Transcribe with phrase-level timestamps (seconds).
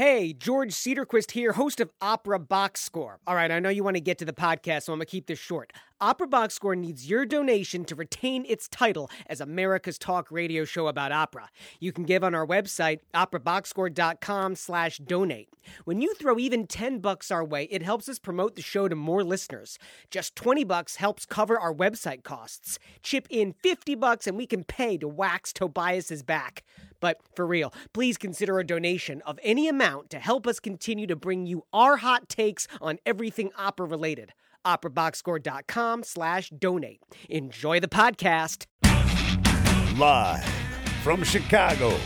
[0.00, 3.20] Hey, George Cedarquist here, host of Opera Box Score.
[3.26, 5.10] All right, I know you want to get to the podcast, so I'm going to
[5.10, 5.74] keep this short.
[6.02, 10.86] Opera Box Score needs your donation to retain its title as America's talk radio show
[10.86, 11.50] about opera.
[11.78, 15.50] You can give on our website, operaboxscore.com slash donate.
[15.84, 18.96] When you throw even 10 bucks our way, it helps us promote the show to
[18.96, 19.78] more listeners.
[20.10, 22.78] Just 20 bucks helps cover our website costs.
[23.02, 26.64] Chip in 50 bucks and we can pay to wax Tobias's back.
[27.00, 31.16] But for real, please consider a donation of any amount to help us continue to
[31.16, 34.32] bring you our hot takes on everything opera related.
[34.66, 37.00] OperaBoxScore.com slash donate.
[37.28, 38.66] Enjoy the podcast.
[39.98, 40.44] Live
[41.02, 41.96] from Chicago,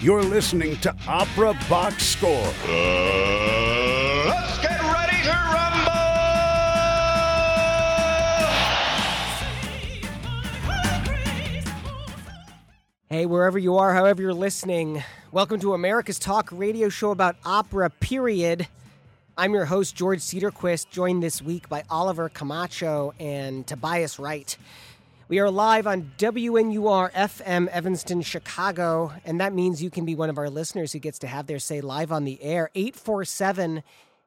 [0.00, 2.52] you're listening to Opera Box Score.
[2.64, 5.92] Uh, let's get ready to rumble!
[13.10, 15.02] Hey, wherever you are, however you're listening,
[15.32, 18.68] welcome to America's Talk radio show about opera, period.
[19.40, 24.58] I'm your host, George Cedarquist, joined this week by Oliver Camacho and Tobias Wright.
[25.28, 30.28] We are live on WNUR FM Evanston, Chicago, and that means you can be one
[30.28, 32.68] of our listeners who gets to have their say live on the air.
[32.74, 33.84] 847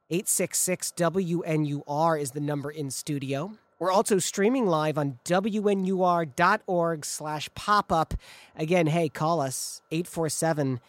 [0.09, 3.52] 866 WNUR is the number in studio.
[3.80, 8.14] We're also streaming live on WNUR.org slash pop up.
[8.56, 10.80] Again, hey, call us 847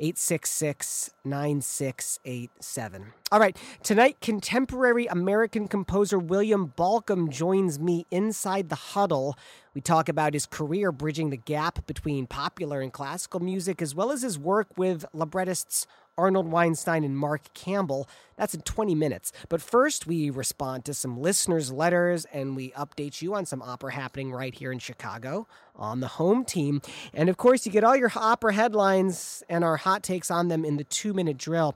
[0.00, 3.12] 866 9687.
[3.30, 9.36] All right, tonight, contemporary American composer William Bolcom joins me inside the huddle.
[9.74, 14.10] We talk about his career bridging the gap between popular and classical music, as well
[14.10, 15.86] as his work with librettists
[16.18, 18.08] Arnold Weinstein and Mark Campbell.
[18.36, 19.32] That's in 20 minutes.
[19.48, 23.92] But first, we respond to some listeners' letters and we update you on some opera
[23.92, 25.46] happening right here in Chicago
[25.76, 26.82] on the home team.
[27.14, 30.64] And of course, you get all your opera headlines and our hot takes on them
[30.64, 31.74] in the two minute drill.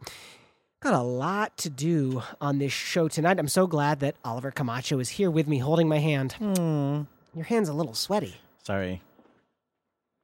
[0.80, 3.38] Got a lot to do on this show tonight.
[3.38, 6.32] I'm so glad that Oliver Camacho is here with me holding my hand.
[6.32, 7.02] Hmm.
[7.34, 8.36] Your hand's a little sweaty.
[8.64, 9.00] Sorry.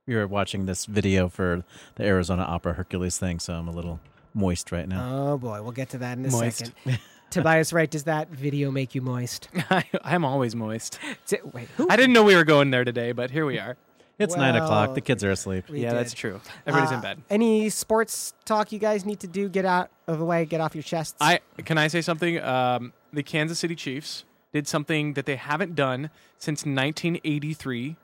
[0.08, 1.62] We were watching this video for
[1.96, 4.00] the Arizona Opera Hercules thing, so I'm a little
[4.32, 5.32] moist right now.
[5.34, 6.72] Oh boy, we'll get to that in a Moist.
[6.84, 6.98] second.
[7.30, 7.90] Tobias, right?
[7.90, 9.50] Does that video make you moist?
[9.70, 10.98] I, I'm always moist.
[11.26, 11.86] T- Wait, who?
[11.90, 13.76] I didn't know we were going there today, but here we are.
[14.18, 14.94] it's nine o'clock.
[14.94, 15.66] The kids are asleep.
[15.68, 15.98] Yeah, did.
[15.98, 16.40] that's true.
[16.66, 17.22] Everybody's Uh, in bed.
[17.28, 19.50] Any sports talk you guys need to do?
[19.50, 20.46] Get out of the way.
[20.46, 21.16] Get off your chests.
[21.20, 22.40] I can I say something?
[22.42, 26.08] Um, the Kansas City Chiefs did something that they haven't done
[26.38, 27.96] since 1983.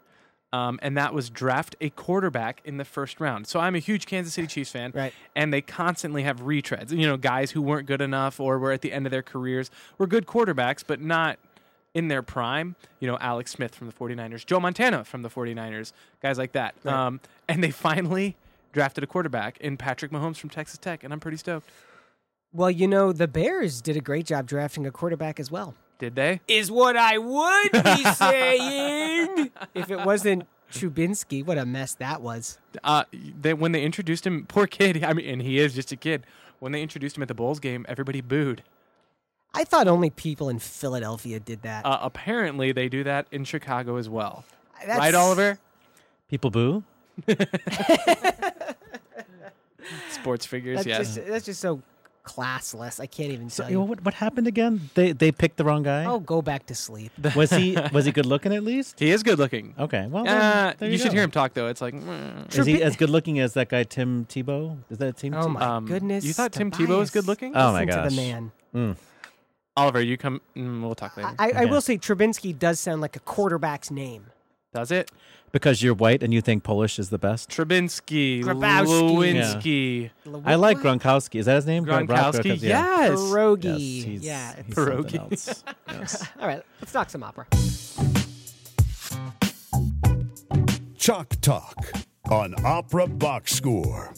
[0.54, 3.46] Um, and that was draft a quarterback in the first round.
[3.46, 5.12] So I'm a huge Kansas City Chiefs fan, Right.
[5.34, 6.90] and they constantly have retreads.
[6.92, 9.70] You know, guys who weren't good enough or were at the end of their careers
[9.98, 11.38] were good quarterbacks, but not
[11.92, 12.76] in their prime.
[13.00, 15.92] You know, Alex Smith from the 49ers, Joe Montana from the 49ers,
[16.22, 16.74] guys like that.
[16.84, 16.94] Right.
[16.94, 18.36] Um, and they finally
[18.72, 21.68] drafted a quarterback in Patrick Mahomes from Texas Tech, and I'm pretty stoked.
[22.52, 25.74] well, you know, the Bears did a great job drafting a quarterback as well.
[25.98, 26.40] Did they?
[26.48, 31.44] Is what I would be saying if it wasn't Trubinsky.
[31.44, 32.58] What a mess that was.
[32.82, 33.04] Uh,
[33.40, 35.04] they when they introduced him, poor kid.
[35.04, 36.26] I mean, and he is just a kid.
[36.58, 38.62] When they introduced him at the Bulls game, everybody booed.
[39.54, 41.86] I thought only people in Philadelphia did that.
[41.86, 44.44] Uh, apparently, they do that in Chicago as well.
[44.80, 45.58] That's- right, Oliver?
[46.28, 46.82] People boo.
[50.10, 51.14] Sports figures, That's yes.
[51.14, 51.82] just that's just so
[52.24, 52.98] classless.
[53.00, 54.90] I can't even So tell you what, what happened again?
[54.94, 56.04] They they picked the wrong guy.
[56.06, 57.12] Oh, go back to sleep.
[57.36, 58.98] Was he was he good looking at least?
[58.98, 59.74] he is good looking.
[59.78, 60.06] Okay.
[60.06, 61.14] Well, then, Uh, there you, should go.
[61.14, 61.68] hear him talk though.
[61.68, 62.54] It's like, mm.
[62.56, 64.78] Is he as good looking as that guy Tim Tebow?
[64.90, 65.34] Is that Tim?
[65.34, 65.52] Oh Tebow?
[65.52, 66.24] my Um, goodness!
[66.24, 66.88] you thought Tim Tobias.
[66.90, 67.52] Tebow was good looking?
[67.54, 68.52] Oh, my Listen to the man.
[68.74, 68.96] Mm.
[69.76, 70.40] Oliver, you come.
[70.56, 71.30] Mm, we'll talk later.
[71.38, 71.66] I, I Okay.
[71.66, 74.26] will say Trubinsky does sound like a quarterback's name.
[74.74, 75.12] Does it?
[75.52, 77.48] Because you're white and you think Polish is the best.
[77.48, 80.10] Trubinsky, Grabowski.
[80.24, 80.98] Lewinsky, I like What?
[81.00, 81.38] Gronkowski.
[81.38, 81.86] Is that his name?
[81.86, 82.56] Gron- Gronkowski.
[82.56, 83.06] Gronkowski, yeah.
[83.06, 83.18] Yes.
[83.20, 83.64] Pierogi.
[83.64, 84.56] Yes, he's, yeah.
[84.66, 85.18] he's Pierogi.
[85.20, 85.62] else.
[85.86, 86.26] Yes.
[86.40, 87.46] All right, let's talk some opera.
[90.96, 91.92] Chalk Talk
[92.32, 94.12] on Opera Box Score.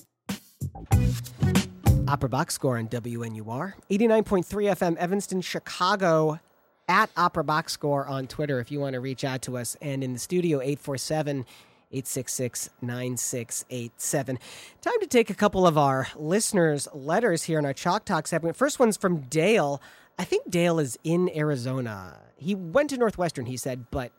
[2.09, 3.75] Opera Box Score on WNUR.
[3.91, 6.41] 89.3 FM, Evanston, Chicago.
[6.89, 9.77] At Opera Box Score on Twitter if you want to reach out to us.
[9.83, 11.47] And in the studio, 847
[11.93, 14.39] 866 9687.
[14.81, 18.57] Time to take a couple of our listeners' letters here in our Chalk Talk segment.
[18.57, 19.81] First one's from Dale.
[20.19, 22.19] I think Dale is in Arizona.
[22.37, 24.13] He went to Northwestern, he said, but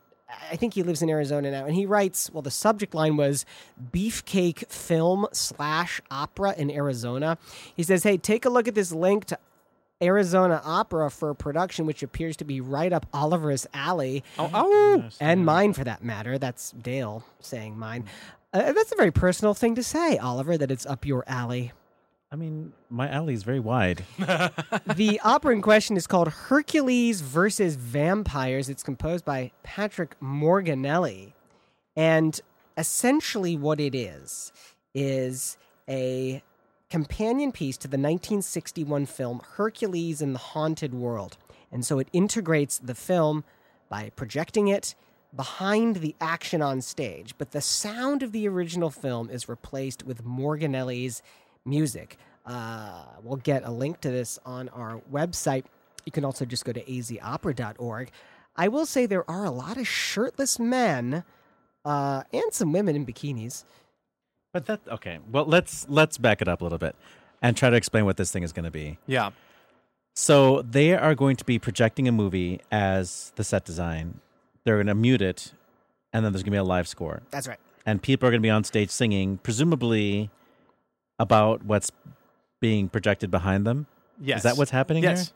[0.50, 1.64] I think he lives in Arizona now.
[1.64, 3.46] And he writes, well, the subject line was
[3.92, 7.38] Beefcake Film slash Opera in Arizona.
[7.74, 9.38] He says, hey, take a look at this link to
[10.02, 14.22] Arizona Opera for a production which appears to be right up Oliver's alley.
[14.38, 15.08] Oh, oh.
[15.20, 16.38] And mine, for that matter.
[16.38, 18.04] That's Dale saying mine.
[18.52, 21.72] Uh, that's a very personal thing to say, Oliver, that it's up your alley.
[22.30, 24.04] I mean, my alley is very wide.
[24.18, 28.68] the opera in question is called Hercules versus Vampires.
[28.68, 31.32] It's composed by Patrick Morganelli.
[31.96, 32.38] And
[32.76, 34.52] essentially, what it is,
[34.94, 35.56] is
[35.88, 36.42] a
[36.90, 41.36] companion piece to the 1961 film Hercules in the Haunted World.
[41.70, 43.44] And so it integrates the film
[43.88, 44.94] by projecting it
[45.34, 47.34] behind the action on stage.
[47.36, 51.22] But the sound of the original film is replaced with Morganelli's
[51.64, 52.16] music.
[52.46, 55.64] Uh, we'll get a link to this on our website.
[56.06, 58.10] You can also just go to azopera.org.
[58.56, 61.24] I will say there are a lot of shirtless men
[61.84, 63.64] uh, and some women in bikinis.
[64.52, 65.18] But that okay.
[65.30, 66.96] Well, let's let's back it up a little bit
[67.42, 68.98] and try to explain what this thing is going to be.
[69.06, 69.30] Yeah.
[70.14, 74.20] So they are going to be projecting a movie as the set design.
[74.64, 75.52] They're going to mute it,
[76.12, 77.58] and then there's going to be a live score, That's right.
[77.86, 80.28] and people are going to be on stage singing, presumably
[81.20, 81.92] about what's
[82.60, 83.86] being projected behind them.
[84.20, 84.38] Yes.
[84.38, 85.28] Is that what's happening Yes.
[85.28, 85.34] here?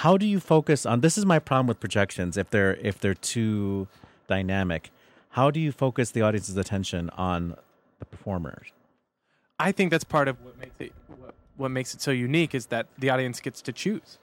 [0.00, 3.14] How do you focus on this is my problem with projections if they're if they're
[3.14, 3.86] too
[4.26, 4.90] dynamic.
[5.30, 7.56] How do you focus the audience's attention on
[7.98, 8.68] the performers?
[9.58, 12.66] I think that's part of what makes it what, what makes it so unique is
[12.66, 14.18] that the audience gets to choose.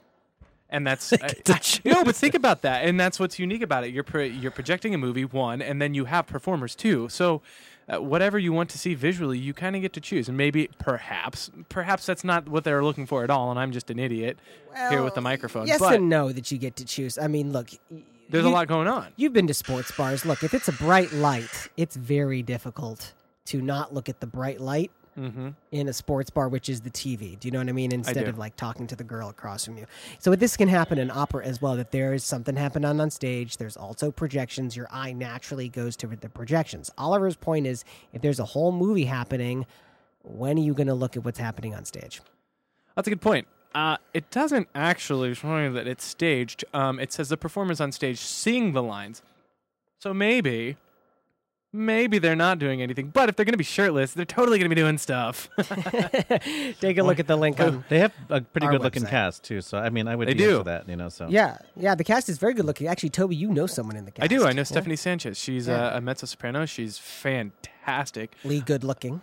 [0.70, 3.62] And that's I- get to I- no, but think about that, and that's what's unique
[3.62, 3.92] about it.
[3.92, 7.08] You're pro, you're projecting a movie one, and then you have performers too.
[7.08, 7.42] So,
[7.86, 10.26] uh, whatever you want to see visually, you kind of get to choose.
[10.26, 13.90] And maybe, perhaps, perhaps that's not what they're looking for at all, and I'm just
[13.90, 14.38] an idiot
[14.88, 15.66] here with the microphone.
[15.66, 17.18] Yes but and no that you get to choose.
[17.18, 17.68] I mean, look,
[18.30, 19.08] there's a lot going on.
[19.16, 20.24] You've been to sports bars.
[20.24, 23.12] Look, if it's a bright light, it's very difficult
[23.46, 25.50] to not look at the bright light Mm-hmm.
[25.70, 27.38] in a sports bar, which is the TV.
[27.38, 27.92] Do you know what I mean?
[27.92, 28.30] Instead do.
[28.30, 29.86] of like talking to the girl across from you.
[30.18, 31.76] So this can happen in opera as well.
[31.76, 33.58] That there is something happening on stage.
[33.58, 34.74] There's also projections.
[34.74, 36.90] Your eye naturally goes to the projections.
[36.98, 39.66] Oliver's point is, if there's a whole movie happening,
[40.24, 42.20] when are you going to look at what's happening on stage?
[42.96, 43.46] That's a good point.
[43.72, 46.64] Uh, it doesn't actually show you that it's staged.
[46.74, 49.22] Um, it says the performers on stage sing the lines.
[50.00, 50.76] So maybe,
[51.74, 53.08] maybe they're not doing anything.
[53.08, 55.48] But if they're going to be shirtless, they're totally going to be doing stuff.
[56.80, 57.84] Take a look at the link on.
[57.88, 59.08] They have a pretty Our good looking website.
[59.10, 59.60] cast too.
[59.60, 60.50] So I mean, I would They be do.
[60.52, 61.08] into that, you know.
[61.08, 61.94] So Yeah, yeah.
[61.94, 62.86] The cast is very good looking.
[62.86, 64.24] Actually, Toby, you know someone in the cast.
[64.24, 64.46] I do.
[64.46, 64.64] I know Yeah.
[64.64, 65.36] Stephanie Sanchez.
[65.36, 65.88] She's Yeah.
[65.88, 66.64] uh, a mezzo soprano.
[66.66, 68.32] She's fantastic.
[68.44, 69.22] Lee, good looking.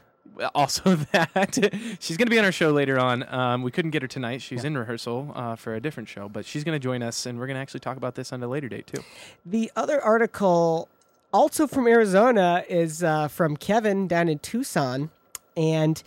[0.55, 1.69] Also, that
[1.99, 3.23] she's going to be on our show later on.
[3.33, 4.41] Um, we couldn't get her tonight.
[4.41, 7.37] She's in rehearsal uh, for a different show, but she's going to join us, and
[7.37, 9.03] we're going to actually talk about this on a later date too.
[9.45, 10.87] The other article,
[11.33, 15.09] also from Arizona, is uh, from Kevin down in Tucson.
[15.55, 16.01] And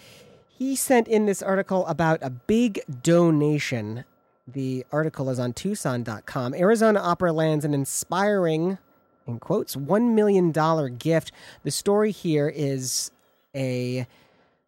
[0.49, 4.05] he sent in this article about a big donation.
[4.47, 6.55] The article is on Tucson.com.
[6.55, 8.79] Arizona Opera lands an inspiring,
[9.27, 10.53] in quotes, $1 million
[10.97, 11.33] gift.
[11.63, 13.11] The story here is
[13.55, 14.07] a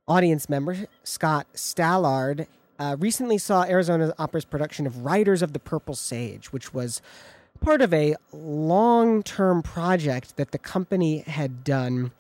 [0.08, 2.46] audience member, Scott Stallard,
[2.78, 7.00] uh, recently saw Arizona Opera's production of Riders of the Purple Sage, which was
[7.56, 12.12] part of a long term project that the company had done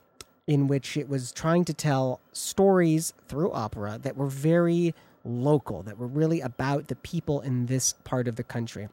[0.46, 4.94] in which it was trying to tell stories through opera that were very
[5.24, 8.88] local, that were really about the people in this part of the country.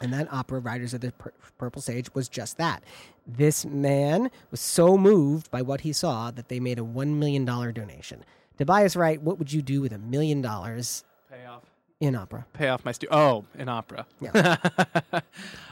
[0.00, 2.82] And that opera, Riders of the Pur- Purple Sage, was just that.
[3.26, 7.44] This man was so moved by what he saw that they made a $1 million
[7.44, 8.24] donation.
[8.58, 11.62] Tobias Wright, what would you do with a million dollars Pay off.
[12.00, 12.44] In opera?
[12.52, 14.06] pay off my stu- oh in opera.
[14.20, 14.56] Yeah.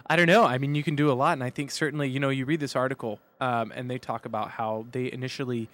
[0.06, 0.44] i don't know.
[0.44, 2.60] I mean you can do a lot and i think certainly you know you read
[2.60, 5.68] this article um, and they talk about how they initially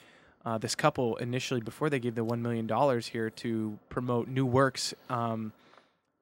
[0.45, 4.95] uh, this couple initially before they gave the $1 million here to promote new works
[5.09, 5.52] um,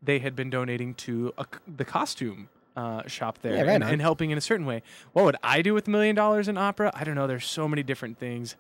[0.03, 4.01] they had been donating to a the costume uh, shop there Yeah, right and, and
[4.01, 4.83] helping in a certain way.
[5.13, 6.93] What would i do with a million dollars in opera?
[6.95, 7.27] I don't know.
[7.27, 8.55] There's so many different things.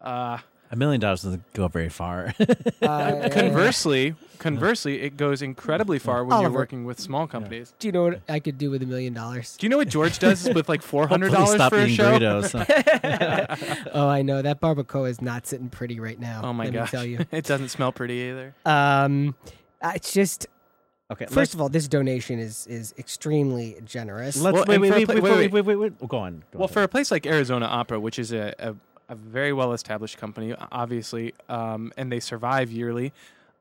[0.00, 0.38] Uh,
[0.70, 2.34] a million dollars doesn't go very far.
[2.82, 7.92] Uh, conversely conversely it goes incredibly far when you're working with small companies do you
[7.92, 9.56] know what I could do with a million dollars?
[9.56, 12.18] Do you know what George does with like four hundred dollars stop for a show?
[12.18, 13.90] burritos.
[13.92, 16.42] Oh, I know that barbacoa is not sitting pretty right now.
[16.44, 17.26] Oh my let gosh, me tell you.
[17.32, 18.54] it doesn't smell pretty either.
[18.64, 19.34] Um,
[19.82, 20.46] it's just
[21.10, 24.36] okay, first of all, this donation is is extremely generous.
[24.40, 26.08] let's Well, wait, and wait, for a wait, pla- wait, wait, wait, wait, wait, wait,
[26.08, 26.44] Go on.
[26.52, 26.72] Go Well, on.
[26.72, 28.74] for a place like Arizona Opera, which is a a,
[29.08, 33.12] a very well established company, obviously, um, and they survive yearly,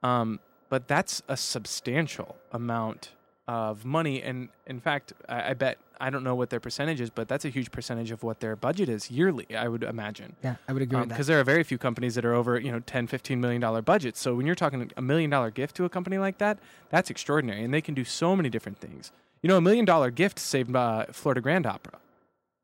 [0.04, 3.12] um, but that's a substantial amount
[3.48, 4.22] of money.
[4.24, 7.46] And in fact, I, I bet I don't know what their percentage is, but that's
[7.46, 9.46] a huge percentage of what their budget is yearly.
[9.56, 10.36] I would imagine.
[10.44, 11.16] yeah, I would agree with that.
[11.16, 13.82] because there are very few companies that are over you know 10 15 million dollar
[13.82, 16.58] budgets so when you're talking a million dollar gift to a company like that
[16.90, 19.12] that's extraordinary and they can do so many different things
[19.42, 21.94] you know a million dollar gift saved uh, florida grand opera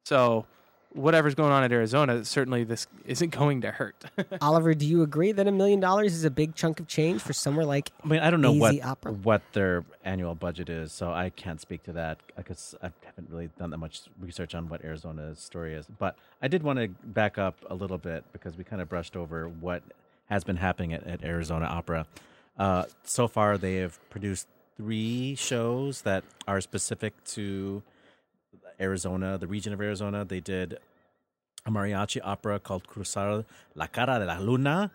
[0.04, 0.46] so
[0.94, 4.04] whatever's going on at Arizona, certainly this isn't going to hurt.
[4.42, 7.34] Oliver, do you agree that a million dollars is a big chunk of change for
[7.34, 9.14] somewhere like I mean, I don't know what Opera?
[9.14, 13.50] what their annual budget is, so I can't speak to that because I haven't really
[13.58, 15.86] done that much research on what Arizona's story is.
[16.00, 19.16] But I did want to back up a little bit because we kind of brushed
[19.16, 19.84] over what
[20.30, 22.06] has been happening at, at Arizona Opera.
[22.58, 27.84] Uh, so far, they have produced three shows that are specific to
[28.82, 30.26] Arizona, the region of Arizona.
[30.26, 30.78] They did
[31.66, 33.46] a mariachi opera called Cruzar
[33.76, 34.92] la Cara de la Luna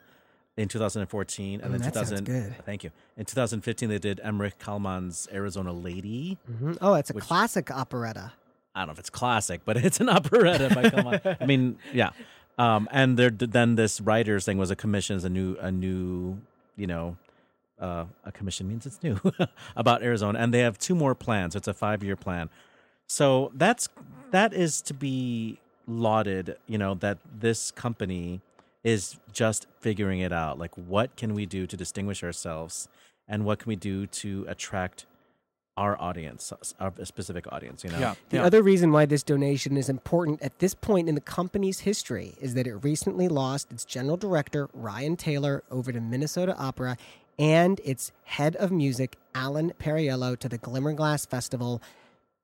[0.56, 2.24] in 2014, and Mm, then sounds 2000.
[2.24, 2.54] good.
[2.64, 2.90] Thank you.
[3.16, 6.38] In 2015, they did Emmerich Kalman's Arizona Lady.
[6.50, 6.78] Mhm.
[6.80, 8.32] Oh, it's a classic operetta.
[8.74, 11.20] I don't know if it's classic, but it's an operetta by Kalman.
[11.40, 12.10] I mean, yeah.
[12.58, 16.38] Um, and there, then this Riders thing was a commission, is a new, a new,
[16.76, 17.16] you know,
[17.78, 19.20] uh, a commission means it's new
[19.76, 21.54] about Arizona, and they have two more plans.
[21.54, 22.48] It's a five year plan.
[23.06, 23.88] So that's
[24.30, 26.56] that is to be lauded.
[26.66, 28.40] You know that this company
[28.84, 30.58] is just figuring it out.
[30.58, 32.88] Like, what can we do to distinguish ourselves,
[33.28, 35.06] and what can we do to attract
[35.76, 37.84] our audience, our specific audience?
[37.84, 38.14] You know, Yeah.
[38.30, 42.34] The other reason why this donation is important at this point in the company's history
[42.40, 46.96] is that it recently lost its general director, Ryan Taylor, over to Minnesota Opera
[47.38, 51.82] and its head of music, Alan Perriello, to the Glimmerglass Festival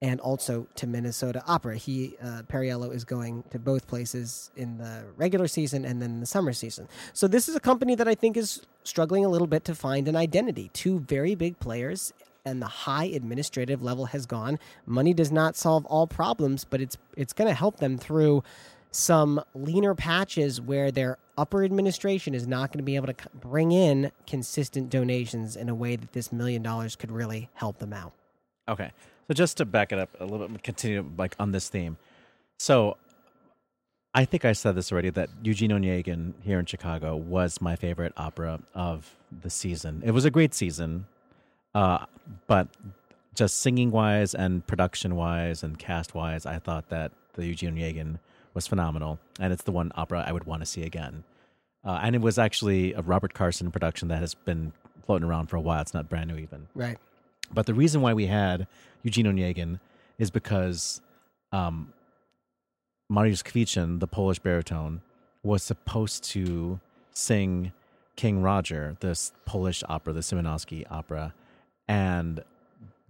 [0.02, 1.76] and also to Minnesota Opera.
[1.76, 6.52] He, uh, is going to both places in the regular season and then the summer
[6.52, 6.88] season.
[7.12, 10.08] So this is a company that I think is struggling a little bit to find
[10.08, 10.70] an identity.
[10.74, 12.12] Two very big players
[12.44, 14.58] and the high administrative level has gone.
[14.84, 18.42] Money does not solve all problems, but it's it's going to help them through
[18.90, 23.70] some leaner patches where their upper administration is not going to be able to bring
[23.70, 28.12] in consistent donations in a way that this million dollars could really help them out.
[28.68, 28.90] Okay.
[29.32, 31.96] So just to back it up a little bit, continue like on this theme.
[32.58, 32.98] So
[34.12, 38.12] I think I said this already that Eugene Onegin here in Chicago was my favorite
[38.18, 40.02] opera of the season.
[40.04, 41.06] It was a great season,
[41.74, 42.04] uh,
[42.46, 42.68] but
[43.34, 48.18] just singing wise and production wise and cast wise, I thought that the Eugene Onegin
[48.52, 51.24] was phenomenal, and it's the one opera I would want to see again.
[51.82, 54.74] Uh, and it was actually a Robert Carsen production that has been
[55.06, 55.80] floating around for a while.
[55.80, 56.68] It's not brand new even.
[56.74, 56.98] Right.
[57.52, 58.66] But the reason why we had
[59.02, 59.80] Eugene Onegin
[60.18, 61.00] is because
[61.52, 61.92] um,
[63.10, 65.02] Mariusz Kwiecien, the Polish baritone,
[65.42, 66.80] was supposed to
[67.12, 67.72] sing
[68.16, 71.34] King Roger, this Polish opera, the Szymanowski opera,
[71.88, 72.42] and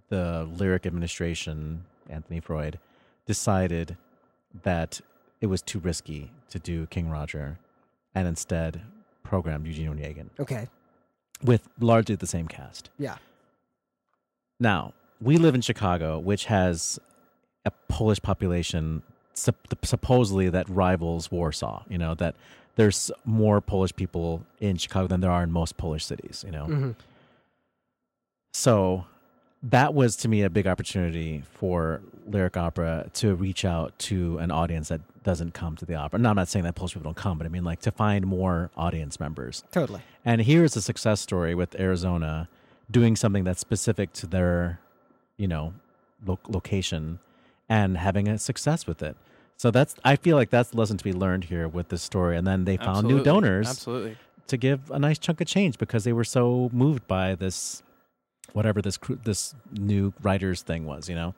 [0.09, 2.79] the lyric administration, Anthony Freud,
[3.27, 3.97] decided
[4.63, 5.01] that
[5.41, 7.59] it was too risky to do King Roger,
[8.15, 8.83] and instead
[9.23, 10.69] programmed Eugene Onegin Okay.
[11.43, 12.91] with largely the same cast.
[12.99, 13.17] Yeah.
[14.63, 16.99] Now, we live in Chicago, which has
[17.65, 19.03] a Polish population
[19.35, 21.83] supposedly that rivals Warsaw.
[21.89, 22.37] You know, that
[22.77, 26.67] there's more Polish people in Chicago than there are in most Polish cities, you know.
[26.67, 26.95] Mhm.
[28.55, 29.05] So
[29.65, 34.51] that was to me a big opportunity for lyric opera to reach out to an
[34.51, 36.19] audience that doesn't come to the opera.
[36.19, 38.27] No, I'm not saying that Polish people don't come, but I mean like to find
[38.27, 39.65] more audience members.
[39.73, 40.03] Totally.
[40.25, 42.49] And here's a success story with Arizona
[42.91, 44.81] doing something that's specific to their,
[45.37, 45.75] you know,
[46.25, 47.19] lo- location
[47.69, 49.17] and having a success with it.
[49.57, 52.37] So that's I feel like that's the lesson to be learned here with this story.
[52.37, 54.17] And then they found new donors Absolutely.
[54.49, 57.83] to give a nice chunk of change because they were so moved by this
[58.53, 61.35] whatever this cru- this new Riders thing was, you know.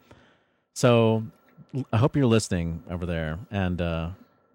[0.74, 1.24] So
[1.92, 4.10] I hope you're listening over there and uh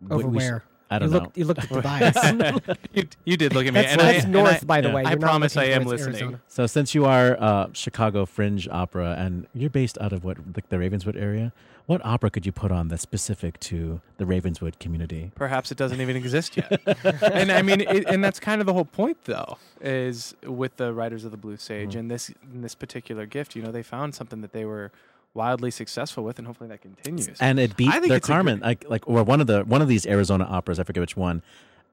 [0.09, 0.63] Over we sh- where?
[0.91, 1.19] I don't you know.
[1.21, 2.77] looked, You looked at Tobias.
[2.93, 3.81] you, you did look at me.
[3.81, 4.95] That's, and that's I, and north, I- by the yeah.
[4.95, 5.03] way.
[5.05, 6.15] I You're not promise I am listening.
[6.15, 6.41] Arizona.
[6.47, 10.69] So since you are uh, Chicago Fringe Opera and you're based out of what like
[10.69, 11.53] the Ravenswood area,
[11.85, 15.31] what opera could you put on that's specific to the Ravenswood community?
[15.35, 16.79] Perhaps it doesn't even exist yet.
[17.23, 20.93] and I mean, it, and that's kind of the whole point, though, is with the
[20.93, 21.99] writers of the Blue Sage Mm-hmm.
[21.99, 23.55] and this in this particular gift.
[23.55, 24.91] You know, they found something that they were
[25.33, 27.29] wildly successful with, and hopefully that continues.
[27.39, 29.47] And it beat I think their it's a Carmen, good- like like or one of
[29.47, 31.41] the one of these Arizona operas, I forget which one,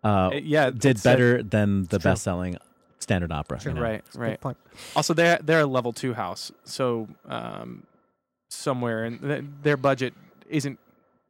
[0.04, 2.56] uh, Uh, yeah, did it's a- better than the best selling
[2.98, 3.60] standard opera.
[3.60, 3.70] Sure.
[3.72, 3.82] you know?
[3.82, 4.40] right, Good right.
[4.40, 4.56] point.
[4.94, 7.84] Also, they're they're a level two house, so um,
[8.48, 10.14] somewhere and th- their budget
[10.48, 10.78] isn't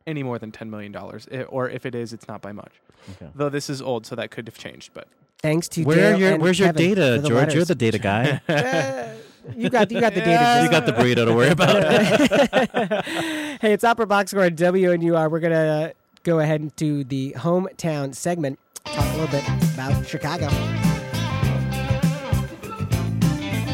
[0.06, 2.72] any more than ten million dollars, or if it is, it's not by much.
[3.10, 3.30] Okay.
[3.34, 4.90] Though this is old, so that could have changed.
[4.94, 5.08] But
[5.42, 7.54] Thanks to Where are Dale your and where's your data, for the George?
[7.54, 8.40] You're the data guy.
[9.54, 10.62] you got you got the data.
[10.64, 11.82] You got the burrito to worry about.
[13.60, 15.30] hey, it's Opera Box Score at WNUR.
[15.30, 15.92] We're gonna
[16.24, 18.58] go ahead and do the hometown segment.
[18.84, 20.48] Talk a little bit about Chicago.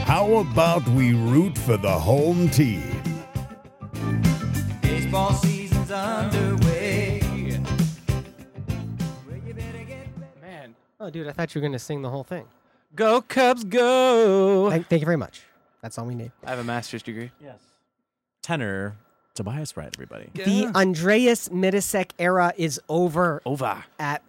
[0.04, 3.02] How about we root for the home team?
[4.82, 7.20] Baseball season's underway.
[10.42, 12.44] Man, oh, dude, I thought you were going to sing the whole thing.
[12.94, 14.68] Go Cubs, go!
[14.68, 15.44] Thank, thank you very much.
[15.82, 16.32] That's all we need.
[16.44, 17.30] I have a master's degree.
[17.42, 17.58] Yes.
[18.42, 18.96] Tenor
[19.34, 20.30] Tobias Wright, everybody.
[20.34, 23.84] The Andreas Mitisek era is over Over.
[23.98, 24.22] at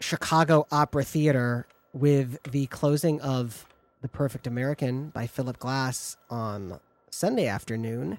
[0.00, 3.66] Chicago Opera Theater with the closing of
[4.02, 6.80] The Perfect American by Philip Glass on
[7.10, 8.18] Sunday afternoon.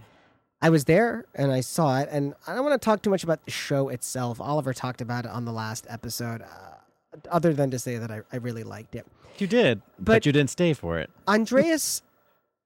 [0.61, 3.23] I was there and I saw it, and I don't want to talk too much
[3.23, 4.41] about the show itself.
[4.41, 8.21] Oliver talked about it on the last episode, uh, other than to say that I,
[8.31, 9.05] I really liked it.
[9.37, 11.09] You did, but, But- you didn't stay for it.
[11.27, 12.01] Andreas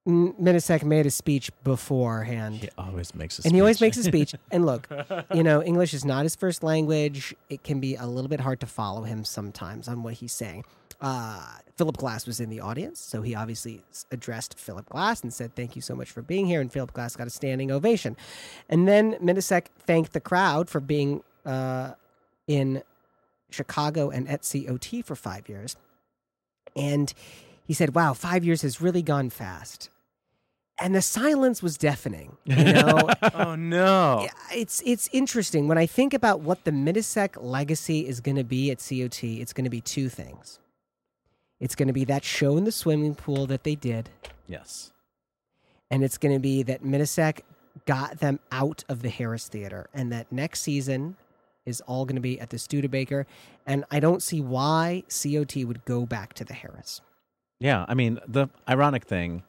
[0.09, 2.55] M- Mitisek made a speech beforehand.
[2.57, 3.49] He always makes a speech.
[3.49, 4.33] and he always makes a speech.
[4.51, 4.89] And look,
[5.33, 7.35] you know, English is not his first language.
[7.49, 10.65] It can be a little bit hard to follow him sometimes on what he's saying.
[10.99, 11.41] Uh,
[11.77, 15.75] Philip Glass was in the audience, so he obviously addressed Philip Glass and said, "Thank
[15.75, 18.17] you so much for being here." And Philip Glass got a standing ovation.
[18.67, 21.93] And then Mitisek thanked the crowd for being uh,
[22.47, 22.83] in
[23.49, 25.77] Chicago and at COT for five years.
[26.75, 27.13] And
[27.63, 29.89] he said, "Wow, five years has really gone fast."
[30.81, 32.37] And the silence was deafening.
[32.45, 34.27] You know, Oh no.
[34.53, 38.71] it's it's interesting when I think about what the Mitisek legacy is going to be
[38.71, 39.23] at COT.
[39.23, 40.59] It's going to be two things.
[41.59, 44.09] It's going to be that show in the swimming pool that they did,
[44.47, 44.91] Yes.
[45.91, 47.41] and it's going to be that Mitisek
[47.85, 51.17] got them out of the Harris Theater, and that next season
[51.65, 53.27] is all going to be at the Studebaker.
[53.65, 57.01] And I don't see why COT would go back to the Harris.
[57.59, 59.43] Yeah, I mean, the ironic thing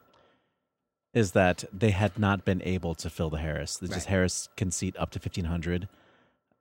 [1.13, 3.79] is that they had not been able to fill the Harris.
[3.81, 4.11] It's just Right.
[4.11, 5.87] Harris can seat up to 1500.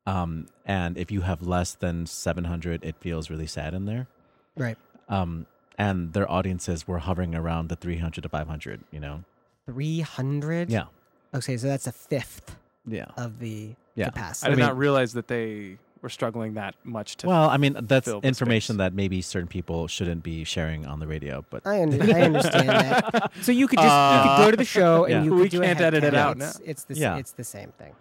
[0.07, 4.09] Um, and if you have less than 700, it feels really sad in there.
[4.57, 4.77] Right.
[5.09, 5.47] Um,
[5.79, 9.25] and their audiences were hovering around the 300 to 500, you know?
[9.67, 10.69] Three hundred.
[10.71, 10.87] Yeah.
[11.33, 13.07] Okay, so that's a fifth Yeah.
[13.17, 14.07] of the Yeah.
[14.07, 14.47] capacity.
[14.47, 17.27] I did mean- not realize that they were struggling that much to.
[17.27, 18.79] Well, I mean, that's information space.
[18.79, 22.69] that maybe certain people shouldn't be sharing on the radio, but I, under, I understand
[22.69, 23.33] that.
[23.43, 23.89] So you could just
[24.25, 25.23] you could go to the show and Yeah.
[25.25, 27.19] you We do can't head edit it out It's, it's the Yeah.
[27.19, 27.93] it's the same thing.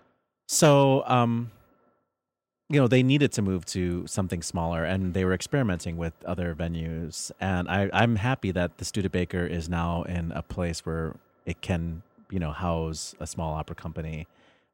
[0.47, 1.51] So, um,
[2.69, 6.53] you know, they needed to move to something smaller, and they were experimenting with other
[6.55, 7.31] venues.
[7.39, 12.03] And I, I'm happy that the Studebaker is now in a place where it can,
[12.29, 14.27] you know, house a small opera company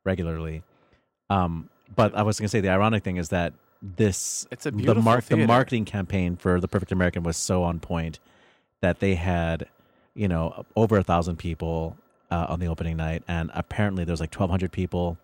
[0.04, 0.64] regularly.
[1.30, 4.72] Um, but I was going to say the ironic thing is that this It's a
[4.72, 8.20] the beautiful the marketing campaign for the Perfect American was so on point
[8.82, 9.68] that they had,
[10.14, 11.98] you know, over a thousand people
[12.32, 15.18] uh, on the opening night, and apparently there was like 1,200 people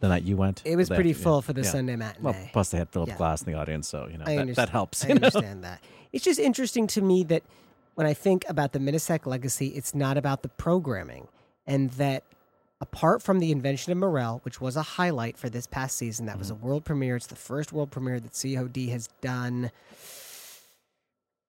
[0.00, 0.62] the night you went.
[0.64, 1.70] It was That- pretty yeah, full for the yeah.
[1.70, 2.22] Sunday matinee.
[2.22, 3.16] Well, plus they had Philip Yeah.
[3.16, 5.04] Glass in the audience, so you know that, that helps.
[5.04, 5.26] I you know?
[5.26, 5.82] understand that.
[6.12, 7.42] It's just interesting to me that
[7.94, 11.28] when I think about the Mitisek legacy, it's not about the programming,
[11.66, 12.22] and that
[12.80, 16.38] apart from the invention of Morel, which was a highlight for this past season, that
[16.38, 16.66] was a Mm-hmm.
[16.66, 17.16] world premiere.
[17.16, 19.70] It's the first world premiere that COT has done.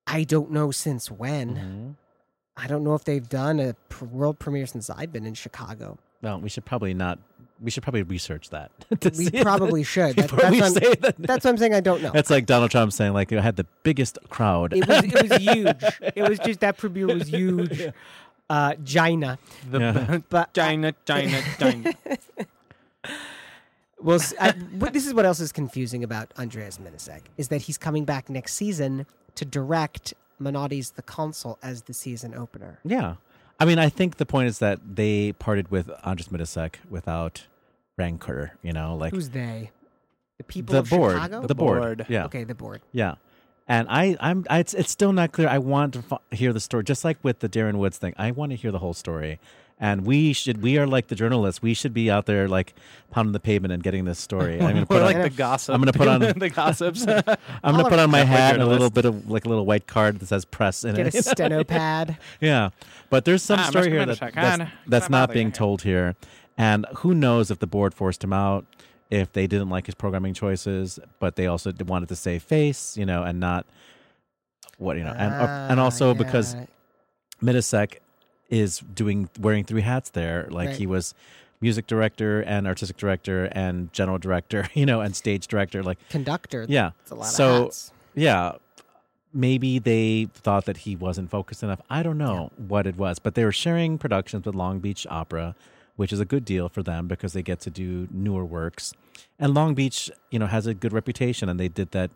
[0.06, 1.56] I don't know since when.
[1.56, 1.96] Mhm.
[2.64, 5.98] I don't know if they've done a pr- world premiere since I've been in Chicago.
[6.22, 7.20] Well, we should probably not.
[7.62, 8.72] We should probably research that.
[9.18, 10.16] We probably should.
[10.16, 11.16] That- that's, we what I'm, say that.
[11.18, 11.74] that's what I'm saying.
[11.74, 12.12] I don't know.
[12.12, 14.74] That's like Donald Trump saying, like, I had the biggest crowd.
[14.74, 15.84] It was it was huge.
[16.16, 17.92] It was just that premiere was huge.
[18.50, 19.38] Uh, Gina,
[19.70, 20.18] the Yeah.
[20.30, 21.94] but China, China, China.
[24.02, 27.64] well, s- I- but this is what else is confusing about Andreas Mitisek is that
[27.64, 29.06] he's coming back next season
[29.36, 32.80] to direct Menotti's The Consul as the season opener.
[32.84, 33.16] yeah.
[33.60, 37.48] I mean, I think the point is that they parted with Andres Mitisek without
[37.98, 39.72] rancor, you know, like Who's they?
[40.38, 41.14] The people the of board.
[41.16, 41.48] Chicago.
[41.48, 41.80] The board.
[41.80, 42.06] board.
[42.08, 42.26] Yeah.
[42.26, 42.82] Okay, the board.
[42.92, 43.16] Yeah.
[43.68, 45.48] And I, I'm, I, it's, it's still not clear.
[45.50, 48.14] I want to f- hear the story, just like with the Darren Woods thing.
[48.18, 49.40] I want to hear the whole story.
[49.80, 51.62] And we should, we are like the journalists.
[51.62, 52.74] We should be out there like
[53.12, 54.54] pounding the pavement and getting this story.
[54.56, 55.76] I'm gonna We're put like on, the gossip.
[55.76, 57.02] I'm gonna put on- the gossips.
[57.08, 59.66] I'm gonna Oliver- put on my hat and a little bit of like a little
[59.68, 61.16] white card that says press in Get it.
[61.16, 62.18] a steno pad.
[62.42, 62.70] yeah,
[63.12, 65.54] but there's some Ah, story here that, that's, ah, that's not being here.
[65.54, 66.16] told here,
[66.58, 68.66] and who knows if the board forced him out,
[69.10, 73.06] if they didn't like his programming choices, but they also wanted to save face, you
[73.06, 73.66] know, and not
[74.78, 76.66] what you know, and uh, and Ah, also because yeah.
[77.42, 77.98] Mitisek
[78.50, 80.48] is doing wearing three hats there.
[80.50, 80.78] Like Right.
[80.78, 81.14] he was
[81.60, 85.82] music director and artistic director and general director, you know, and stage director.
[85.84, 86.66] Like conductor.
[86.70, 87.72] yeah, it's a lot so
[88.14, 88.54] yeah,
[89.34, 91.82] maybe they thought that he wasn't focused enough.
[91.90, 95.56] I don't know what it was, but they were sharing productions with Long Beach Opera,
[95.98, 98.94] which is a good deal for them because they get to do newer works.
[99.38, 102.10] And Long Beach, you know, has a good reputation, and they did that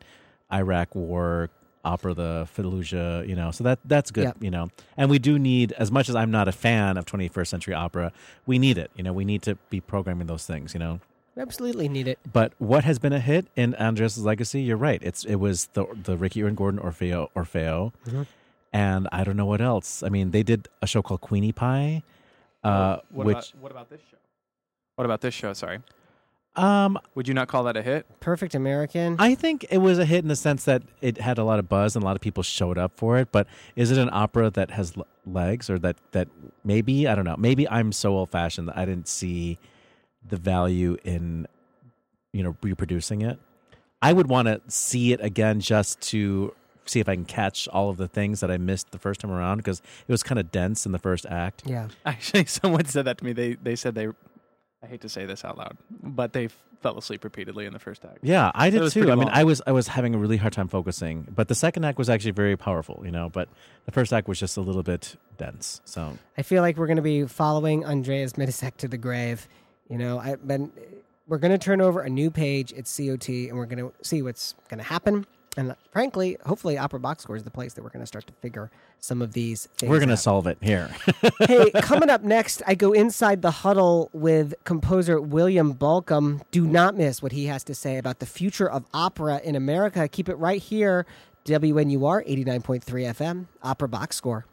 [0.51, 1.49] Iraq War
[1.83, 4.37] opera, the Fallujah, you know, so that that's good, Yep.
[4.39, 4.69] you know.
[4.97, 8.11] And we do need, as much as I'm not a fan of 21st century opera,
[8.45, 8.91] we need it.
[8.95, 10.73] You know, we need to be programming those things.
[10.75, 10.99] You know,
[11.35, 12.19] We absolutely need it.
[12.31, 14.61] But what has been a hit in Andres' legacy?
[14.61, 15.01] You're right.
[15.01, 18.23] It's it was the the Ricky Ian Gordon Orfeo Orfeo, Mm-hmm.
[18.73, 20.03] and I don't know what else.
[20.03, 22.03] I mean, they did a show called Queenie Pie,
[22.63, 24.17] uh, What which about what about this show?
[24.95, 25.53] What about this show?
[25.53, 25.79] Sorry,
[26.55, 28.05] um would you not call that a hit?
[28.19, 29.15] Perfect American.
[29.19, 31.69] I think it was a hit in the sense that it had a lot of
[31.69, 33.31] buzz and a lot of people showed up for it.
[33.31, 36.27] But is it an opera that has l- legs, or that that
[36.63, 37.37] maybe I don't know?
[37.37, 39.57] Maybe I'm so old fashioned that I didn't see
[40.27, 41.47] the value in
[42.33, 43.39] you know reproducing it.
[44.01, 46.53] I would want to see it again just to
[46.91, 49.31] see if I can catch all of the things that I missed the first time
[49.31, 51.63] around because it was kind of dense in the first act.
[51.65, 51.87] yeah.
[52.05, 53.33] Actually, someone said that to me.
[53.33, 54.07] They they said they.
[54.83, 56.49] I hate to say this out loud, but they
[56.81, 58.19] fell asleep repeatedly in the first act.
[58.23, 59.11] Yeah, I did too.
[59.11, 59.29] I mean.
[59.31, 62.09] I was I was having a really hard time focusing, but the second act was
[62.09, 63.29] actually very powerful, you know.
[63.29, 63.47] But
[63.85, 65.81] the first act was just a little bit dense.
[65.85, 69.47] So I feel like we're going to be following Andreas Mitisek to the grave.
[69.89, 70.71] You know, I've been.
[71.27, 74.21] We're going to turn over a new page at COT, and we're going to see
[74.21, 75.25] what's going to happen.
[75.57, 78.25] And uh, frankly, hopefully, Opera Box Score is the place that we're going to start
[78.27, 79.89] to figure some of these things.
[79.89, 80.89] we're gonna solve it here.
[81.39, 86.41] hey, coming up next, I go inside the huddle with composer William Bolcom.
[86.51, 90.07] Do not miss what he has to say about the future of opera in America.
[90.07, 91.05] Keep it right here,
[91.45, 94.45] WNUR 89.3 FM, Opera Box Score.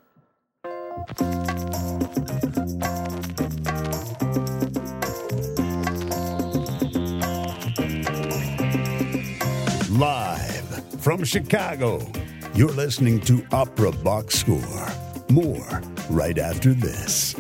[11.09, 12.07] From Chicago,
[12.55, 14.89] you're listening to Opera Box Score.
[15.31, 17.35] More right after this.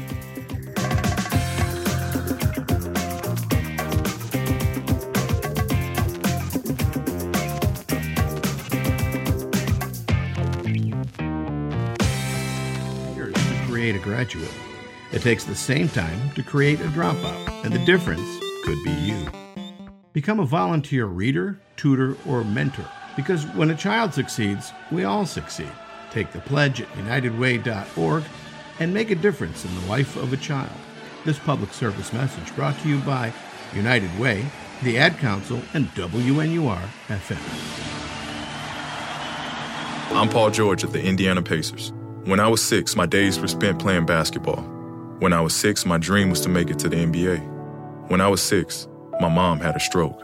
[13.12, 14.48] to create a graduate.
[15.12, 18.26] It takes the same time to create a dropout, and the difference
[18.64, 19.26] could be you.
[20.14, 25.70] Become a volunteer reader, tutor, or mentor because when a child succeeds, we all succeed.
[26.10, 28.24] Take the pledge at unitedway.org
[28.80, 30.70] and make a difference in the life of a child.
[31.24, 33.32] This public service message brought to you by
[33.74, 34.46] United Way,
[34.82, 37.88] the Ad Council, and WNUR FM.
[40.16, 41.92] I'm Paul George of the Indiana Pacers.
[42.24, 44.62] When I was six, my days were spent playing basketball.
[45.18, 48.08] When I was six, my dream was to make it to the NBA.
[48.08, 48.88] When I was six,
[49.20, 50.22] my mom had a stroke.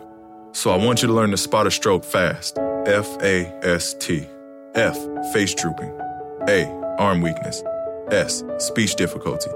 [0.53, 2.59] So I want you to learn to spot a stroke fast.
[2.87, 4.27] F A S T.
[4.75, 4.99] F,
[5.33, 5.90] face drooping.
[6.49, 6.66] A,
[6.99, 7.62] arm weakness.
[8.11, 9.51] S, speech difficulty.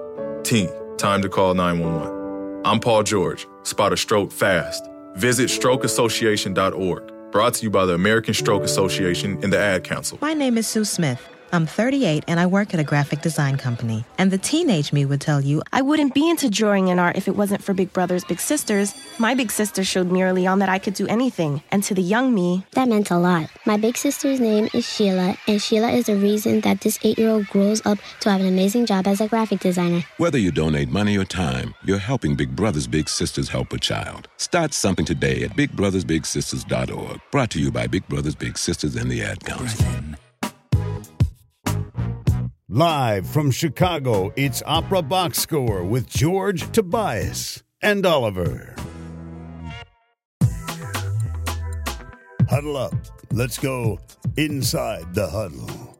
[0.45, 2.62] T, time to call 911.
[2.64, 3.47] I'm Paul George.
[3.64, 4.88] Spot a stroke fast.
[5.17, 7.12] Visit strokeassociation.org.
[7.31, 10.17] Brought to you by the American Stroke Association and the Ad Council.
[10.23, 11.21] My name is Sue Smith.
[11.53, 14.05] I'm 38 and I work at a graphic design company.
[14.19, 17.29] And the teenage me would tell you, I wouldn't be into drawing and art if
[17.29, 18.95] it wasn't for Big Brothers Big Sisters.
[19.19, 21.63] My big sister showed me early on that I could do anything.
[21.71, 23.51] And to the young me, That meant a lot.
[23.67, 27.31] My big sister's name is Sheila, and Sheila is the reason that this eight year
[27.31, 30.05] old grows up to have an amazing job as a graphic designer.
[30.19, 34.29] Whether you donate money or time, you're helping Big Brothers Big Sisters help a child.
[34.37, 37.21] Start something today at bigbrothersbigsisters.org.
[37.31, 39.87] Brought to you by Big Brothers Big Sisters and the Ad Council.
[42.71, 48.77] Live from Chicago, it's Opera Box Score with George Tobias and Oliver.
[52.47, 52.93] Huddle up.
[53.33, 53.99] Let's go
[54.37, 55.99] inside the huddle.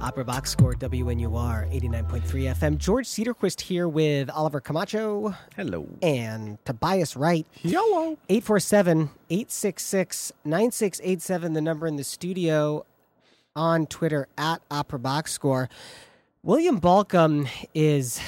[0.00, 2.78] Opera Box Score, WNUR 89.3 FM.
[2.78, 5.88] George Cedarquist here with Oliver Camacho Hello.
[6.00, 7.44] and Tobias Wright.
[7.60, 8.16] Hello.
[8.28, 12.86] 847 866 9687, the number in the studio
[13.56, 15.68] on Twitter at Opera Box Score.
[16.42, 18.20] William Bolcom is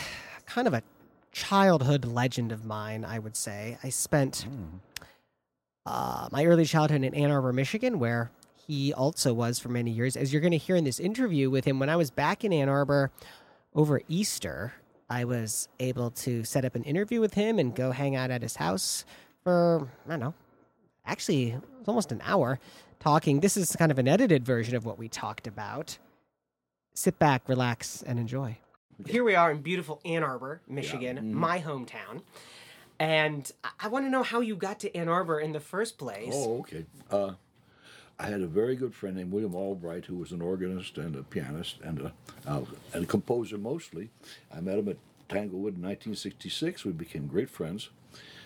[0.47, 0.83] kind of a
[1.31, 3.79] childhood legend of mine, I would say.
[3.83, 4.47] I spent
[5.87, 8.31] uh, my early childhood in Ann Arbor, Michigan, where
[8.67, 10.17] he also was for many years.
[10.17, 12.53] As you're going to hear in this interview with him, when I was back in
[12.53, 13.11] Ann Arbor
[13.75, 14.75] over Easter,
[15.09, 18.43] I was able to set up an interview with him and go hang out at
[18.43, 19.05] his house
[19.43, 20.35] for, I don't know,
[21.07, 22.59] actually, it was almost an hour
[23.03, 23.41] talking.
[23.41, 25.99] This is kind of an edited version of what we talked about.
[26.95, 28.59] Sit back, relax, and enjoy.
[29.07, 32.23] Here we are in beautiful Ann Arbor, Michigan, my hometown.
[33.01, 35.99] And I- I want to know how you got to Ann Arbor in the first
[35.99, 36.33] place.
[36.33, 36.85] Oh, okay.
[37.11, 37.33] Uh,
[38.21, 41.25] I had a very good friend named William Albright, who was an organist and a
[41.25, 42.13] pianist and a,
[42.47, 44.11] uh, and a composer mostly.
[44.55, 46.85] I met him at Tanglewood in 1966.
[46.85, 47.89] We became great friends.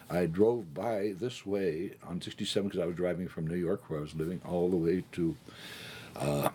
[0.09, 3.99] I drove by this way on 67 because I was driving from New York, where
[3.99, 5.37] I was living, all the way to
[6.15, 6.49] uh,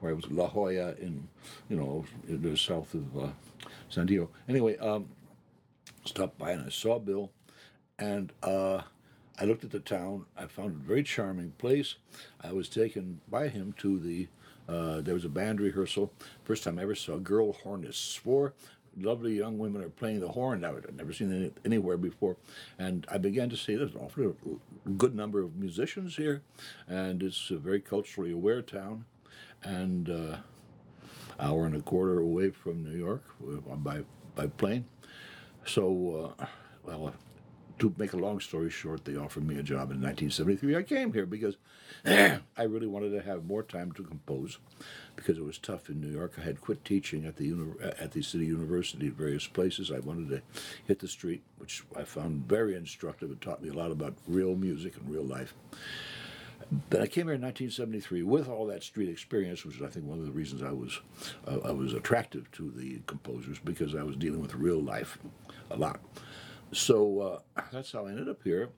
[0.00, 1.28] where I was La Jolla in,
[1.68, 3.28] you know, in the south of uh,
[3.88, 4.30] San Diego.
[4.48, 5.08] Anyway, um,
[6.04, 7.30] stopped by and I saw Bill,
[7.98, 8.82] and uh,
[9.38, 10.26] I looked at the town.
[10.36, 11.94] I found it a very charming place.
[12.42, 14.28] I was taken by him to the.
[14.68, 16.12] Uh, there was a band rehearsal.
[16.44, 18.18] First time I ever saw a girl hornists.
[18.18, 18.52] Four
[19.00, 20.60] lovely young women are playing the horn.
[20.60, 22.36] Now I've never seen it anywhere before,
[22.78, 24.32] and I began to see there's an awfully
[24.96, 26.42] good number of musicians here,
[26.88, 29.04] and it's a very culturally aware town,
[29.62, 30.36] and uh,
[31.40, 34.02] hour and a quarter away from New York uh, by
[34.34, 34.84] by plane.
[35.64, 36.46] So, uh,
[36.84, 37.14] well,
[37.78, 40.76] to make a long story short, they offered me a job in 1973.
[40.76, 41.56] I came here because
[42.04, 44.58] I really wanted to have more time to compose
[45.16, 46.34] because it was tough in New York.
[46.38, 49.90] I had quit teaching at the uni- at the city university at various places.
[49.90, 50.42] I wanted to
[50.86, 53.30] hit the street, which I found very instructive.
[53.30, 55.54] It taught me a lot about real music and real life.
[56.90, 60.04] But I came here in 1973 with all that street experience, which is, I think,
[60.04, 61.00] one of the reasons I was
[61.46, 65.18] uh, I was attractive to the composers because I was dealing with real life
[65.70, 66.00] a lot.
[66.72, 68.70] So uh, that's how I ended up here.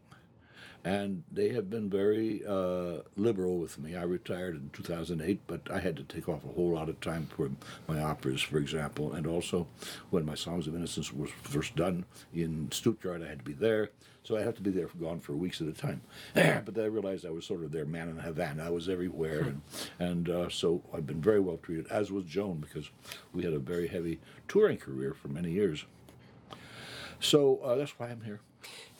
[0.83, 3.97] And they have been very uh, liberal with me.
[3.97, 7.29] I retired in 2008, but I had to take off a whole lot of time
[7.37, 7.51] for
[7.87, 9.13] my operas, for example.
[9.13, 9.67] And also,
[10.09, 13.91] when my Songs of Innocence was first done in Stuttgart, I had to be there.
[14.23, 16.01] So I had to be there for, gone for weeks at a time.
[16.35, 18.65] but then I realized I was sort of their man in Havana.
[18.65, 19.41] I was everywhere.
[19.41, 19.63] and
[19.99, 22.91] and uh, so I've been very well treated, as was Joan, because
[23.35, 25.85] we had a very heavy touring career for many years.
[27.21, 28.41] So uh, that's why I'm here.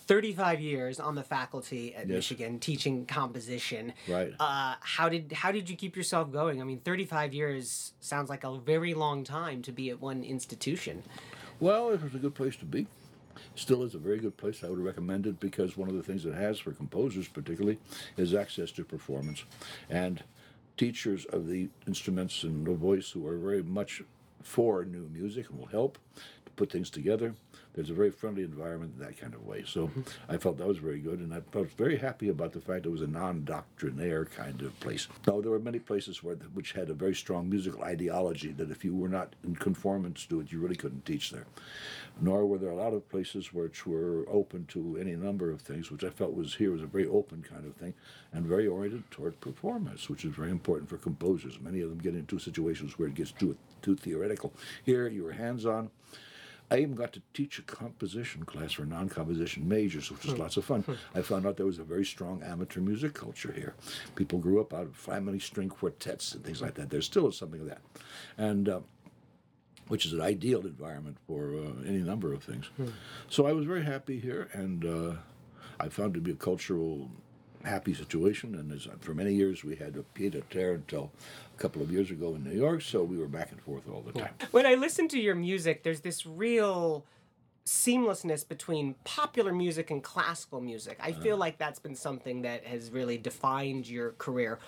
[0.07, 2.17] 35 years on the faculty at Yes.
[2.17, 3.93] Michigan teaching composition.
[4.09, 4.33] Right.
[4.41, 6.61] Uh, how did how did you keep yourself going?
[6.61, 11.05] I mean, 35 years sounds like a very long time to be at one institution.
[11.61, 12.87] Well, it was a good place to be.
[13.55, 14.65] Still is a very good place.
[14.65, 17.79] I would recommend it because one of the things it has for composers, particularly,
[18.17, 19.45] is access to performance.
[19.89, 20.23] And
[20.77, 24.03] teachers of the instruments and the voice who are very much
[24.43, 27.35] for new music and will help to put things together.
[27.81, 29.65] There's a very friendly environment in that kind of way.
[29.67, 30.03] So mm-hmm.
[30.29, 32.91] I felt that was very good, and I felt very happy about the fact it
[32.91, 35.09] was a non-doctrinaire kind of place.
[35.27, 38.85] Now there were many places where which had a very strong musical ideology that if
[38.85, 41.47] you were not in conformance to it, you really couldn't teach there.
[42.21, 45.91] Nor were there a lot of places which were open to any number of things,
[45.91, 47.95] which I felt was here was a very open kind of thing,
[48.31, 51.59] and very oriented toward performance, which is very important for composers.
[51.59, 54.53] Many of them get into situations where it gets too too theoretical.
[54.85, 55.91] Here you were hands-on.
[56.71, 60.65] I even got to teach a composition class for non-composition majors, which was lots of
[60.65, 60.85] fun.
[61.15, 63.75] I found out there was a very strong amateur music culture here.
[64.15, 66.91] People grew up out of family string quartets and things like that.
[66.91, 67.81] There still is something of that,
[68.39, 68.81] and uh,
[69.89, 72.71] which is an ideal environment for uh, any number of things.
[73.29, 75.15] So I was very happy here, and uh,
[75.81, 77.11] I found it to be a cultural
[77.65, 78.55] happy situation.
[78.55, 81.11] And as, for many years, we had a pied a terre until
[81.57, 84.01] a couple of years ago in New York, so we were back and forth all
[84.03, 84.35] the time.
[84.51, 87.05] When I listen to your music, there's this real
[87.67, 90.99] seamlessness between popular music and classical music.
[91.01, 91.41] I feel uh-huh.
[91.41, 94.59] like that's been something that has really defined your career.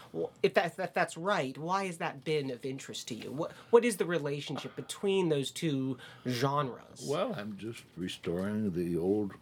[0.42, 3.32] If that's, if that's right, why has that been of interest to you?
[3.32, 7.04] What what is the relationship between those two genres?
[7.08, 9.32] Well, I'm just restoring the old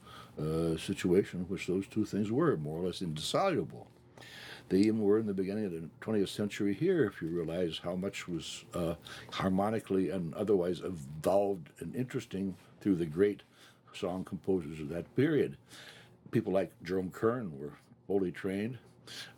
[0.40, 3.87] uh, situation in which those two things were more or less indissoluble.
[4.70, 7.96] They even were in the beginning of the 20th century here, if you realize how
[7.96, 8.94] much was uh,
[9.33, 13.42] harmonically and otherwise evolved and interesting through the great
[13.92, 15.57] song composers of that period.
[16.31, 17.72] People like Jerome Kern were
[18.07, 18.79] fully trained.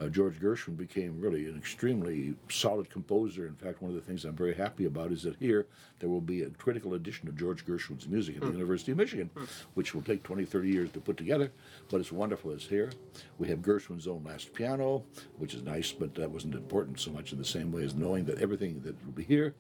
[0.01, 3.47] Uh, George Gershwin became really an extremely solid composer.
[3.47, 5.67] In fact, one of the things I'm very happy about is that here
[5.99, 9.31] there will be a critical edition of George Gershwin's music at the University of Michigan,
[9.75, 11.51] which will take 20, 30 years to put together,
[11.91, 12.91] but it's wonderful it's here.
[13.39, 15.05] We have Gershwin's own last piano,
[15.39, 18.25] which is nice, but that wasn't important so much in the same way as knowing
[18.27, 19.55] that everything that will be here,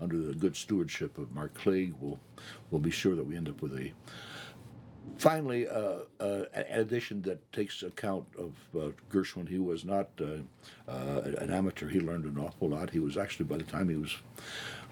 [0.00, 2.18] under the good stewardship of Mark Clague, will
[2.70, 3.92] will be sure that we end up with a
[5.18, 9.48] finally, uh, uh, an edition that takes account of uh, Gershwin.
[9.48, 10.42] He was not uh,
[10.90, 11.88] uh, an amateur.
[11.88, 12.90] He learned an awful lot.
[12.90, 14.16] He was actually, by the time he was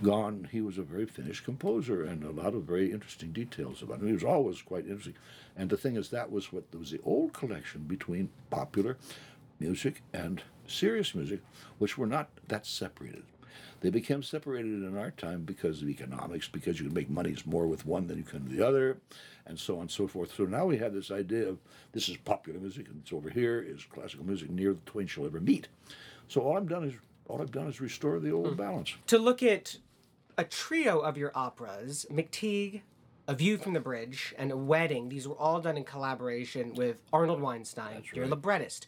[0.02, 4.00] gone, he was a very finished composer and a lot of very interesting details about
[4.00, 4.06] him.
[4.06, 5.16] He was always quite interesting.
[5.56, 8.96] And the thing is, that was what was the old collection between popular
[9.58, 11.40] music and serious music,
[11.78, 13.24] which were not that separated.
[13.80, 17.66] They became separated in our time because of economics, because you can make monies more
[17.66, 18.98] with one than you can with the other,
[19.46, 20.34] and so on and so forth.
[20.34, 21.58] So now we have this idea of
[21.92, 24.50] this is popular music and it's over here is classical music.
[24.50, 25.68] Near the twain shall ever meet.
[26.28, 26.94] So all I've done is
[27.28, 28.54] all I've done is restore the old hmm.
[28.54, 28.94] balance.
[29.06, 29.76] To look at
[30.36, 32.82] a trio of your operas, McTeague,
[33.28, 37.02] A View from the Bridge, and A Wedding, these were all done in collaboration with
[37.12, 38.86] Arnold Weinstein, your librettist.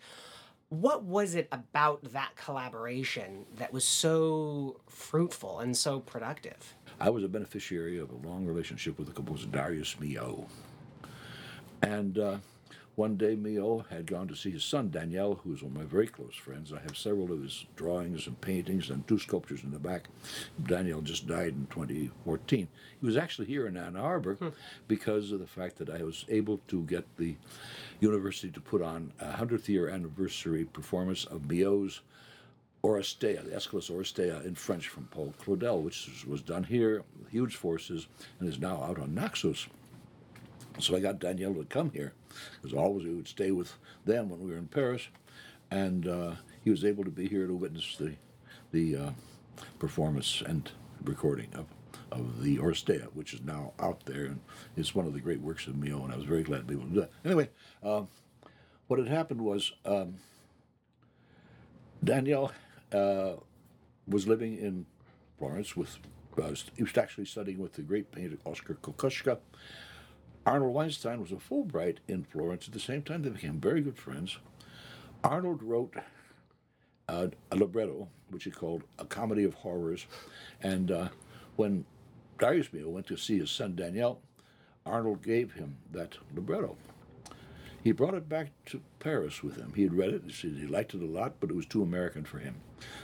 [0.72, 6.74] What was it about that collaboration that was so fruitful and so productive?
[6.98, 10.46] I was a beneficiary of a long relationship with the composer Darius Milhaud.
[11.82, 12.37] And uh,
[12.94, 15.85] one day, Milhaud had gone to see his son, Daniel, who is one of my
[15.85, 16.72] very close friends.
[16.72, 20.09] I have several of his drawings and paintings and two sculptures in the back.
[20.62, 22.68] Daniel just died in 2014.
[23.00, 24.48] He was actually here in Ann Arbor hmm.
[24.88, 27.37] because of the fact that I was able to get the
[28.00, 32.02] university to put on a 100th year anniversary performance of Milhaud's
[32.85, 37.57] Oresteia, the Aeschylus Oresteia in French from Paul Claudel, which was- was done here huge
[37.57, 39.66] forces and is now out on Naxos.
[40.78, 42.12] So I got Danielle to come here,
[42.61, 43.73] because always we would stay with
[44.05, 45.09] them when we were in Paris,
[45.71, 46.33] and uh,
[46.64, 48.14] he was able to be here to witness the
[48.73, 49.11] the uh,
[49.79, 50.71] performance and
[51.05, 51.66] recording of
[52.11, 54.40] of the Oresteia, which is now out there, and
[54.77, 56.75] it's one of the great works of Milhaud, and I was very glad to be
[56.75, 57.11] able to do that.
[57.25, 57.49] Anyway,
[57.83, 58.09] um,
[58.87, 60.16] what had happened was um,
[62.05, 62.53] Daniel
[62.92, 63.35] uh,
[64.07, 64.87] was living in
[65.38, 65.99] Florence with.
[66.40, 69.38] Uh, he was actually studying with the great painter Oskar Kokoschka.
[70.44, 73.22] Arnold Weinstein was a Fulbright in Florence at the same time.
[73.22, 74.38] They became very good friends.
[75.22, 75.94] Arnold wrote
[77.09, 80.07] uh, a libretto, which he called A Comedy of Horrors.
[80.61, 81.09] And uh,
[81.55, 81.85] when
[82.38, 84.20] Darius Milhaud went to see his son Daniel,
[84.85, 86.76] Arnold gave him that libretto.
[87.83, 89.73] He brought it back to Paris with him.
[89.75, 90.23] He had read it.
[90.25, 92.57] He said he liked it a lot, but it was too American for him.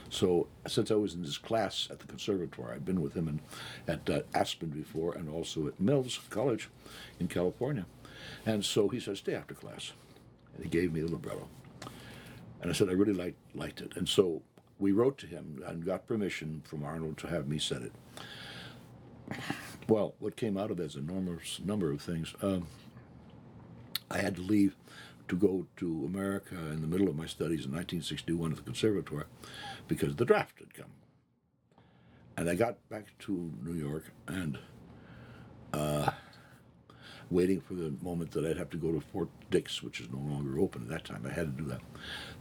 [0.09, 3.41] So, since I was in his class at the conservatoire, I'd been with him in,
[3.93, 6.69] at uh, Aspen before and also at Mills College
[7.19, 7.87] in California.
[8.47, 9.93] And so he said, stay after class.
[10.55, 11.49] And he gave me the libretto.
[12.61, 13.97] And I said, I really liked, liked it.
[13.97, 14.43] And so
[14.79, 17.93] we wrote to him and got permission from Arnold to have me set it.
[19.88, 22.35] Well, what came out of it is an enormous number of things.
[22.43, 22.67] Um,
[24.11, 24.77] I had to leave
[25.29, 29.27] to go to America in the middle of my studies in 1961 at the conservatoire
[29.87, 30.90] because the draft had come.
[32.37, 34.59] And I got back to New York and
[35.73, 36.11] uh,
[37.31, 40.18] waiting for the moment that I'd have to go to Fort Dix, which is no
[40.18, 41.27] longer open at that time.
[41.27, 41.81] I had to do that.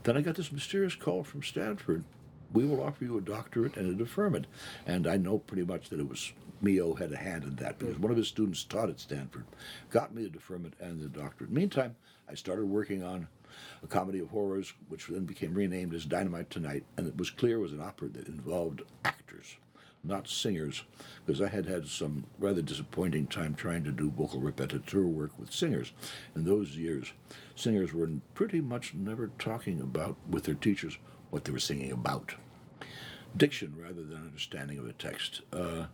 [0.04, 2.04] Then I got this mysterious call from Stanford.
[2.52, 4.46] We will offer you a doctorate and a deferment.
[4.86, 6.32] And I know pretty much that it was
[6.62, 9.44] Milhaud had a hand in that because one of his students taught at Stanford,
[9.90, 11.50] got me the deferment and the doctorate.
[11.50, 11.96] Meantime,
[12.28, 13.28] I started working on
[13.82, 17.58] a comedy of horrors, which then became renamed as Dynamite Tonight, and it was clear
[17.58, 19.56] was an opera that involved actors,
[20.04, 20.84] not singers,
[21.24, 25.52] because I had had some rather disappointing time trying to do vocal repetiteur work with
[25.52, 25.92] singers.
[26.34, 27.12] In those years,
[27.54, 30.98] singers were pretty much never talking about with their teachers
[31.30, 32.34] what they were singing about.
[33.36, 35.42] Diction rather than understanding of a text.
[35.52, 35.86] Uh,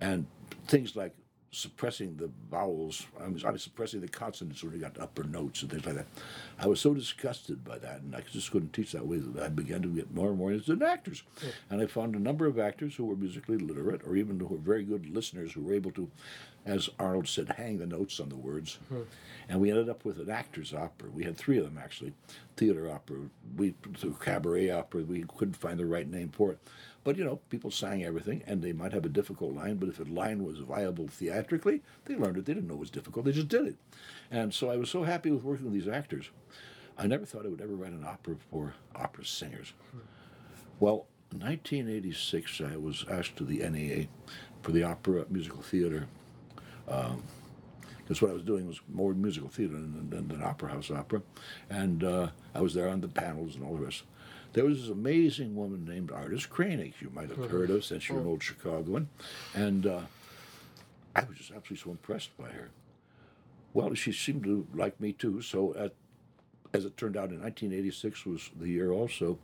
[0.00, 0.26] and
[0.66, 1.14] things like
[1.52, 3.06] suppressing the vowels.
[3.20, 5.96] I was, I was suppressing the consonants when we got upper notes and things like
[5.96, 6.06] that.
[6.58, 9.48] I was so disgusted by that, and I just couldn't teach that way that I
[9.48, 11.24] began to get more and more interested in actors.
[11.68, 14.58] And I found a number of actors who were musically literate, or even who were
[14.58, 16.08] very good listeners, who were able to,
[16.64, 18.78] as Arnold said, hang the notes on the words.
[18.88, 19.02] Hmm.
[19.48, 21.10] And we ended up with an actors' opera.
[21.10, 22.12] We had three of them actually,
[22.56, 23.16] theater opera.
[23.56, 23.74] We
[24.20, 25.02] cabaret opera.
[25.02, 26.58] We couldn't find the right name for it.
[27.02, 30.00] But you know, people sang everything, and they might have a difficult line, but if
[30.00, 32.44] a line was viable theatrically, they learned it.
[32.44, 33.76] They didn't know it was difficult; they just did it.
[34.30, 36.30] And so I was so happy with working with these actors.
[36.98, 39.72] I never thought I would ever write an opera for opera singers.
[40.78, 44.08] Well, 1986, I was asked to the NEA
[44.62, 46.06] for the opera musical theater.
[46.88, 47.22] Um,
[48.10, 51.22] because what I was doing was more musical theater than, than, than opera house opera,
[51.70, 54.02] and uh, I was there on the panels and all the rest.
[54.52, 58.18] There was this amazing woman named Ardis Krainik, you might have heard of since you're
[58.18, 59.08] an old Chicagoan,
[59.54, 60.00] and uh,
[61.14, 62.70] I was just absolutely so impressed by her.
[63.72, 65.92] Well, she seemed to like me too, so at,
[66.74, 69.38] as it turned out, in 1986 was the year also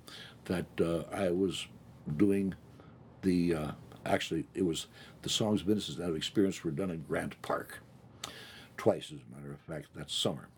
[0.47, 1.69] that uh, I was
[2.17, 2.55] doing
[3.23, 3.71] the, uh,
[4.05, 4.89] actually, it was
[5.23, 7.81] the songs, businesses, and experience were done in Grant Park
[8.77, 10.49] twice, as a matter of fact, that summer.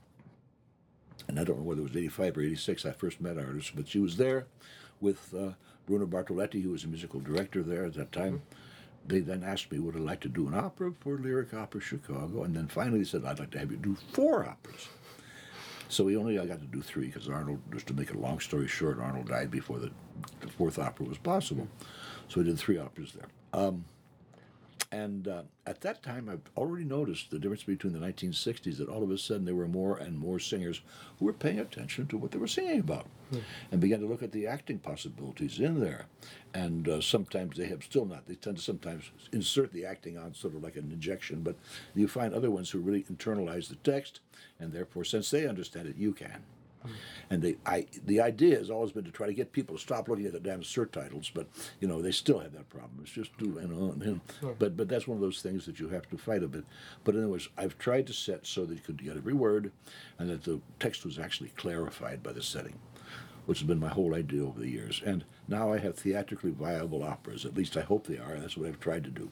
[1.28, 3.86] And I don't know whether it was 85 or 86 I first met Ardis, but
[3.86, 4.46] she was there
[5.00, 5.50] with uh,
[5.86, 8.42] Bruno Bartoletti, who was a musical director there at that time.
[9.06, 12.42] They then asked me, would I like to do an opera for Lyric Opera Chicago?
[12.42, 14.88] And then finally they said, I'd like to have you do four operas.
[15.88, 18.40] So we only I got to do three because Arnold, just to make a long
[18.40, 19.90] story short, Arnold died before the,
[20.40, 21.66] the fourth opera was possible.
[22.28, 23.28] So we did three operas there.
[23.54, 23.84] Um,
[24.90, 29.02] and uh, at that time, I've already noticed the difference between the 1960s that all
[29.02, 30.80] of a sudden there were more and more singers
[31.18, 33.06] who were paying attention to what they were singing about
[33.70, 36.06] and began to look at the acting possibilities in there.
[36.54, 38.26] And uh, sometimes they have still not.
[38.26, 41.56] They tend to sometimes insert the acting on sort of like an injection, but
[41.94, 44.20] you find other ones who really internalize the text,
[44.58, 46.42] and therefore, since they understand it, you can.
[47.30, 50.08] And the I the idea has always been to try to get people to stop
[50.08, 51.46] looking at the damn surtitles, but
[51.80, 53.00] you know they still have that problem.
[53.02, 54.54] It's just do and on and Sure.
[54.58, 56.64] but but that's one of those things that you have to fight a bit.
[57.04, 59.72] But anyways, I've tried to set so that you could get every word,
[60.18, 62.78] and that the text was actually clarified by the setting,
[63.46, 65.02] which has been my whole idea over the years.
[65.04, 67.44] And now I have theatrically viable operas.
[67.44, 68.38] At least I hope they are.
[68.38, 69.30] That's what I've tried to do.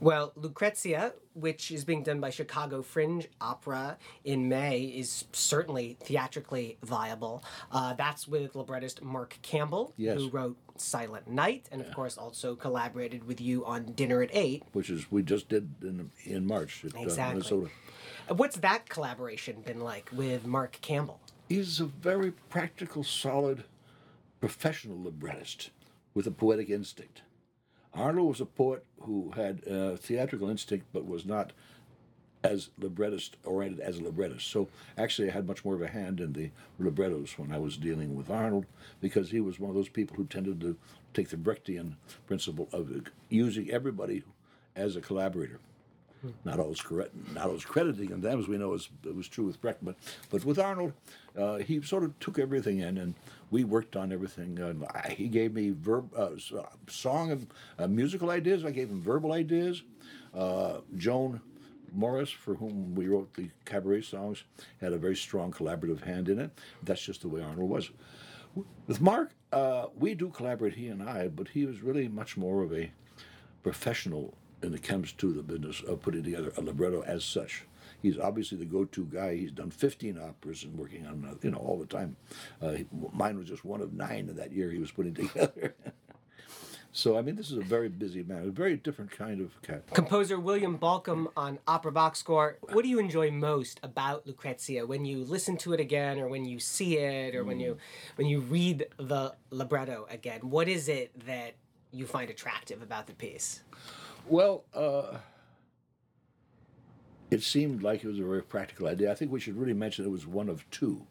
[0.00, 6.78] Well, Lucrezia, which is being done by Chicago Fringe Opera in May, is certainly theatrically
[6.82, 7.44] viable.
[7.70, 10.18] Uh, that's with librettist Mark Campbell, Yes.
[10.18, 14.62] who wrote Silent Night, and of course also collaborated with you on Dinner at Eight.
[14.72, 17.34] Which is we just did in in March at uh, Exactly.
[17.34, 17.70] Minnesota.
[18.30, 21.20] Uh, What's that collaboration been like with Mark Campbell?
[21.48, 23.64] He's a very practical, solid,
[24.40, 25.70] professional librettist
[26.14, 27.22] with a poetic instinct.
[27.94, 31.52] Arnold was a poet who had uh, theatrical instinct, but was not
[32.44, 34.48] as librettist oriented as a librettist.
[34.48, 37.76] So actually, I had much more of a hand in the librettos when I was
[37.76, 38.66] dealing with Arnold,
[39.00, 40.76] because he was one of those people who tended to
[41.14, 41.94] take the Brechtian
[42.26, 42.90] principle of
[43.28, 44.22] using everybody
[44.76, 45.58] as a collaborator.
[46.44, 48.20] Not always correct, not always crediting.
[48.20, 49.94] That, as we know, is it was true with Brecht, but
[50.30, 50.92] but with Arnold,
[51.38, 53.14] uh, he sort of took everything in, and
[53.50, 54.58] we worked on everything.
[54.94, 57.46] I, he gave me verb, uh, uh, song and
[57.78, 58.64] uh, musical ideas.
[58.64, 59.82] I gave him verbal ideas.
[60.34, 61.40] Uh, Joan
[61.92, 64.44] Morris, for whom we wrote the cabaret songs,
[64.80, 66.50] had a very strong collaborative hand in it.
[66.82, 67.90] That's just the way Arnold was.
[68.86, 72.62] With Mark, uh, we do collaborate, he and I, but he was really much more
[72.62, 72.90] of a
[73.62, 77.64] professional when it comes to the business of putting together a libretto as such.
[78.02, 79.36] He's obviously the go-to guy.
[79.36, 82.16] He's done 15 operas and working on, uh, you know, all the time.
[82.62, 82.74] Uh,
[83.12, 85.74] mine was just one of nine in that year he was putting together.
[86.92, 89.82] so, I mean, this is a very busy man, a very different kind of cat.
[89.92, 92.58] Composer William Bolcom on Opera Box Score.
[92.60, 96.44] What do you enjoy most about Lucrezia when you listen to it again, or when
[96.44, 97.78] you see it, or when you
[98.14, 100.40] when you read the libretto again?
[100.42, 101.54] What is it that
[101.90, 103.62] you find attractive about the piece?
[104.26, 105.16] Well, uh,
[107.30, 109.10] it seemed like it was a very practical idea.
[109.10, 111.06] I think we should really mention it was one of two.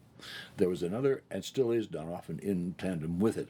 [0.56, 3.48] There was another, and still is done often in tandem with it,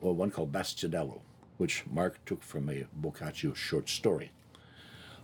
[0.00, 1.20] well, one called Bastianello,
[1.56, 4.30] which Mark took from a Boccaccio short story.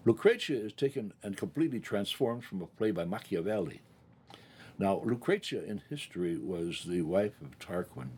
[0.05, 3.81] Lucrezia is taken and completely transformed from a play by Machiavelli.
[4.79, 8.09] Now, Lucrezia in history was the wife of Tarquin,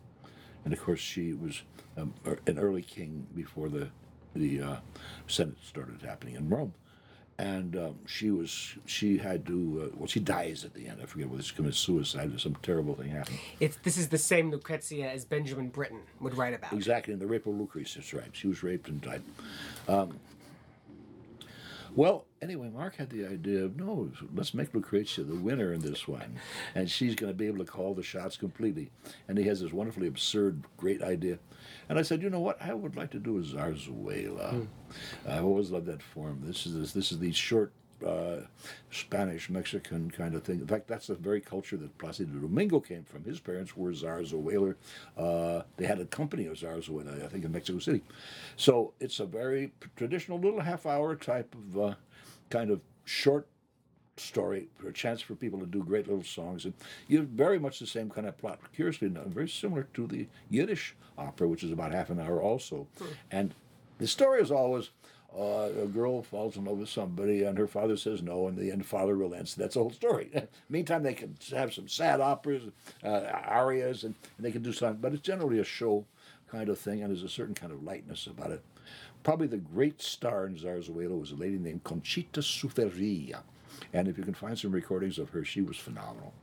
[0.65, 1.62] and of course she was
[1.99, 3.89] um, er- an early king before the
[4.35, 4.77] the uh,
[5.29, 6.75] Senate started happening in Rome,
[7.39, 11.01] and um, she was she had to uh, well she dies at the end.
[11.03, 13.39] I forget whether she commits suicide or some terrible thing happened.
[13.61, 16.72] It's this is the same Lucrezia as Benjamin Britten would write about.
[16.72, 18.30] Exactly, in the rape of Lucrece, that's right.
[18.32, 19.22] She was raped and died.
[19.89, 20.18] Um,
[21.97, 26.09] well, anyway, Mark had the idea of no, let's make Lucrezia the winner in this
[26.09, 26.39] one,
[26.74, 28.91] and she's going to be able to call the shots completely.
[29.28, 31.39] And he has this wonderfully absurd, great idea.
[31.89, 32.61] And I said, you know what?
[32.61, 34.66] I would like to do a zarzuela.
[35.28, 36.41] I've always loved that form.
[36.43, 37.72] This is this, this is the short.
[38.05, 38.41] Uh,
[38.91, 40.61] Spanish Mexican kind of thing.
[40.61, 43.24] In fact, that's the very culture that Placido Domingo came from.
[43.24, 44.74] His parents were zarzuela.
[45.16, 48.03] Uh, they had a company of zarzuela, I think, in Mexico City.
[48.57, 51.95] So it's a very traditional little half-hour type of uh,
[52.51, 53.47] kind of short
[54.17, 56.65] story for a chance for people to do great little songs.
[56.65, 56.75] And
[57.09, 58.59] you have very much the same kind of plot.
[58.75, 62.87] Curiously enough very similar to the yiddish opera which is about half an hour also.
[63.31, 63.55] And
[63.99, 64.91] the story is always
[65.37, 68.71] uh, a girl falls in love with somebody and her father says no and the
[68.71, 70.31] end father relents that's the whole story.
[70.69, 72.62] Meantime they can have some sad operas
[73.03, 75.01] uh, arias and, and they can do something.
[75.01, 76.05] But it's generally a show
[76.51, 78.62] kind of thing and there's a certain kind of lightness about it.
[79.25, 83.41] Probably the great star in zarzuela was a lady named Conchita Supervía
[83.93, 86.35] and if you can find some recordings of her, she was phenomenal.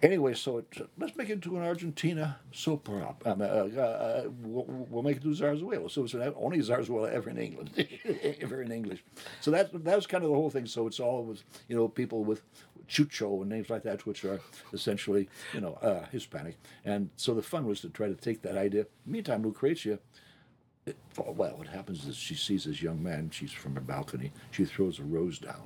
[0.00, 3.32] Anyway, so it, let's make it into an Argentina soap opera.
[3.32, 5.90] Um, uh, uh, uh, we'll, we'll make it to Zarzuela.
[5.90, 7.70] So it's only Zarzuela ever in England,
[8.40, 9.02] ever in English.
[9.40, 10.66] So that that was kind of the whole thing.
[10.66, 12.42] So it's all with you know people with
[12.88, 14.40] Chucho and names like that, which are
[14.72, 16.58] essentially you know uh, Hispanic.
[16.84, 18.86] And so the fun was to try to take that idea.
[19.04, 19.98] Meantime, Lucrezia
[20.88, 23.30] it, well, what happens is she sees this young man.
[23.30, 24.32] She's from a balcony.
[24.50, 25.62] She throws a rose down,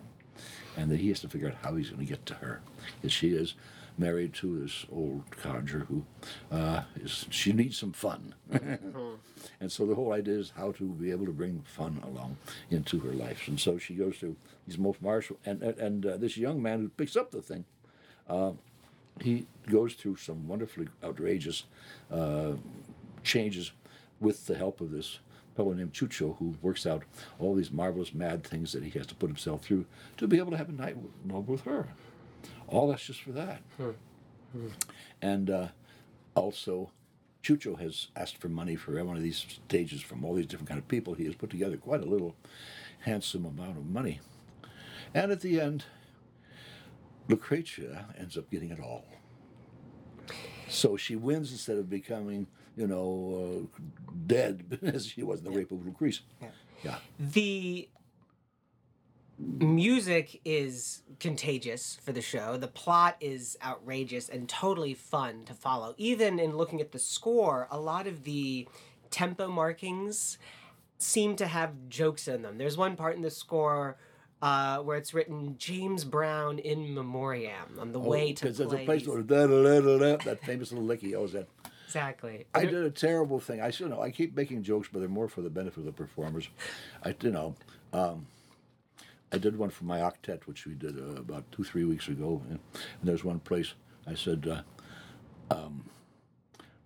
[0.77, 2.61] and that he has to figure out how he's going to get to her.
[3.01, 3.55] Because she is
[3.99, 6.05] married to this old codger who
[6.51, 7.27] uh, is.
[7.31, 8.35] She needs some fun,
[9.61, 12.37] and so the whole idea is how to be able to bring fun along
[12.71, 13.49] into her life.
[13.49, 16.81] And so she goes to these most martial, and and, and uh, this young man
[16.81, 17.65] who picks up the thing.
[18.29, 18.53] Uh,
[19.21, 21.65] he goes through some wonderfully outrageous
[22.11, 22.53] uh,
[23.23, 23.73] changes
[24.21, 25.19] with the help of this
[25.57, 27.03] fellow named Chucho, who works out
[27.39, 29.87] all these marvelous mad things that he has to put himself through
[30.17, 30.97] to be able to have a night
[31.27, 31.89] love with her.
[32.69, 33.61] All that's just for that.
[35.21, 35.69] And uh,
[36.35, 36.91] also,
[37.43, 40.69] Chucho has asked for money for every one of these stages from all these different
[40.69, 41.15] kind of people.
[41.15, 42.35] He has put together quite a little
[43.01, 44.21] handsome amount of money.
[45.15, 45.85] And at the end,
[47.29, 49.05] Lucretia ends up getting it all.
[50.69, 52.47] So she wins instead of becoming,
[52.77, 53.81] you know, uh,
[54.27, 56.21] dead as she was in the rape of Lucrece.
[56.41, 56.49] Yeah.
[56.85, 56.97] Yeah.
[57.19, 57.89] The
[59.39, 62.57] music is contagious for the show.
[62.57, 65.95] The plot is outrageous and totally fun to follow.
[65.97, 68.69] Even in looking at the score, a lot of the
[69.11, 70.39] tempo markings
[70.99, 72.59] seem to have jokes in them.
[72.59, 73.97] There's one part in the score
[74.41, 78.83] uh, where it's written James Brown in memoriam on the way to Because Oh, there's
[78.83, 81.47] a place where da, da, da, da, da, that famous little lick he always had.
[81.93, 82.47] Exactly.
[82.55, 83.61] I did a terrible thing.
[83.61, 84.01] I should know.
[84.01, 86.49] I keep making jokes, but they're more for the benefit of the performers.
[87.05, 87.55] I, you know,
[87.93, 88.27] um,
[89.31, 92.41] I did one for my octet, which we did uh, about two, three weeks ago.
[92.49, 93.75] And, and there's one place
[94.07, 94.49] I said,
[95.51, 95.85] uh, um,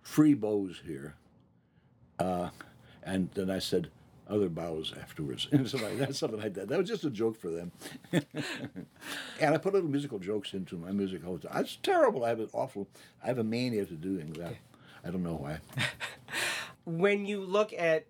[0.01, 1.15] "Free bows here,"
[2.19, 2.49] uh,
[3.01, 3.89] and then I said,
[4.29, 6.67] "Other bows afterwards." And something like that, something like that.
[6.67, 7.71] That was just a joke for them.
[8.11, 8.25] and
[9.55, 11.61] I put little musical jokes into my music all the time.
[11.61, 12.25] It's terrible.
[12.25, 12.89] I have an awful.
[13.23, 14.55] I have a mania to doing that.
[15.07, 15.59] I don't know why.
[16.85, 18.05] when you look at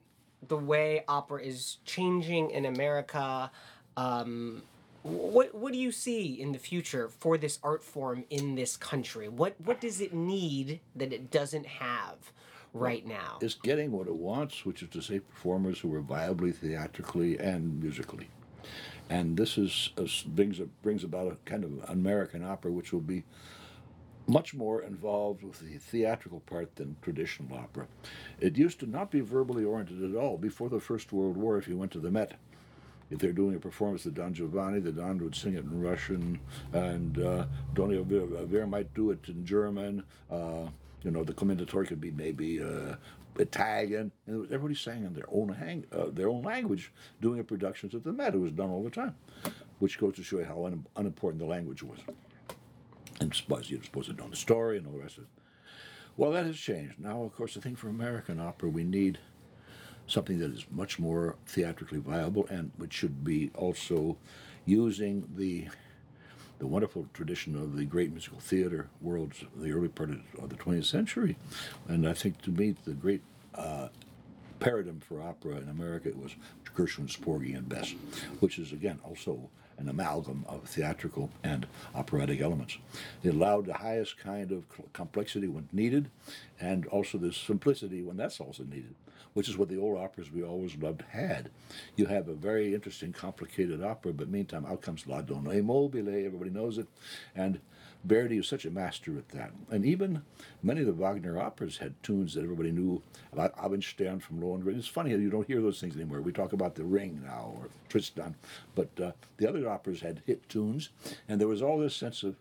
[0.48, 3.52] the way opera is changing in America,
[3.96, 4.64] um,
[5.04, 9.30] what what do you see in the future for this art form in this country?
[9.30, 12.32] What what does it need that it doesn't have
[12.74, 13.38] right now?
[13.42, 17.80] It's getting what it wants, which is to say, performers who are viably theatrically and
[17.80, 18.30] musically.
[19.08, 23.24] And this is uh, brings brings about a kind of American opera, which will be
[24.28, 27.88] much more involved with the theatrical part than traditional opera.
[28.40, 30.38] It used to not be verbally oriented at all.
[30.38, 32.34] Before the First World War, if you went to the Met,
[33.10, 36.40] if they're doing a performance of Don Giovanni, the Don would sing it in Russian,
[36.74, 40.04] and uh, Donny Ver might do it in German.
[40.30, 40.68] Uh,
[41.04, 42.96] you know, the Commendatore could be maybe uh,
[43.40, 47.96] Italian, and everybody sang in their own hang, uh, their own language, doing a productions
[47.96, 48.34] at the Met.
[48.34, 49.16] It was done all the time,
[49.80, 52.00] which goes to show you how un- unimportant the language was.
[53.20, 55.30] And suppose you're supposed to know the story and all the rest of it.
[56.16, 57.00] Well, that has changed.
[57.00, 59.20] Now, of course, I think for American opera, we need
[60.08, 64.18] something that is much more theatrically viable and which should be also
[64.66, 65.68] using the
[66.60, 70.56] the wonderful tradition of the great musical theater worlds of the early part of, the
[70.56, 71.38] 20th century.
[71.88, 73.22] And I think to me, the great
[73.54, 73.90] uh,
[74.60, 76.36] paradigm for opera in America was
[76.76, 77.94] Gershwin's Porgy and Bess,
[78.40, 82.78] which is again also an amalgam of theatrical and operatic elements.
[83.24, 84.64] It allowed the highest kind of
[84.94, 86.10] complexity when needed,
[86.60, 88.96] and also the simplicity when that's also needed,
[89.34, 91.50] which is what the old operas we always loved had.
[91.96, 96.10] You have a very interesting, complicated opera, but meantime, out comes La Donna e Mobile,
[96.10, 96.88] everybody knows it,
[97.36, 97.60] and
[98.04, 99.52] Verdi was such a master at that.
[99.70, 100.22] And even
[100.64, 103.02] many of the Wagner operas had tunes that everybody knew
[103.34, 104.78] about Abendstern from Lohengrin.
[104.78, 106.22] It's funny you don't hear those things anymore.
[106.22, 108.36] We talk about The Ring now or Tristan,
[108.76, 110.90] but uh, the other operas had hit tunes,
[111.28, 112.36] and there was all this sense of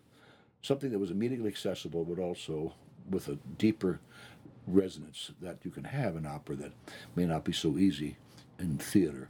[0.62, 2.74] something that was immediately accessible, but also
[3.11, 4.00] with a deeper
[4.66, 6.72] resonance that you can have in opera that
[7.14, 8.16] may not be so easy
[8.59, 9.28] in theater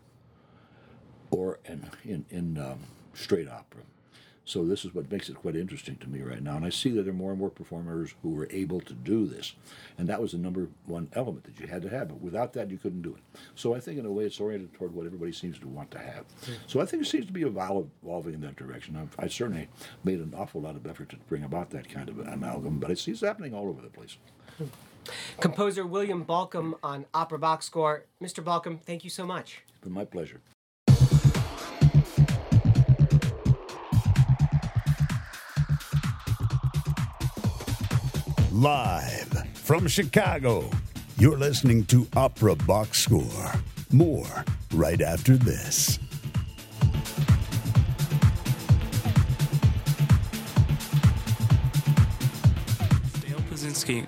[1.31, 2.81] or in in, in um,
[3.13, 3.83] straight opera.
[4.47, 6.91] So this is what makes it quite interesting to me right now, and I see
[6.91, 9.55] that there are more and more performers who are able to do this,
[9.99, 12.09] and that was the number one element that you had to have.
[12.09, 13.41] But without that, you couldn't do it.
[13.57, 15.99] So I think in a way, it's oriented toward what everybody seems to want to
[15.99, 16.27] have.
[16.45, 16.53] Hmm.
[16.69, 18.97] So I think it seems to be evolving in that direction.
[18.97, 19.69] I've, I certainly
[20.05, 22.93] made an awful lot of effort to bring about that kind of an amalgam, but
[22.93, 24.17] I see it's happening all over the place.
[24.59, 24.67] Hmm.
[25.41, 28.05] Composer William Bolcom on Opera Box Score.
[28.23, 28.45] Mr.
[28.45, 29.63] Bolcom, thank you so much.
[29.69, 30.41] It's been my pleasure.
[38.57, 40.71] Live from Chicago,
[41.19, 43.53] you're listening to Opera Box Score.
[43.93, 45.99] More right after this.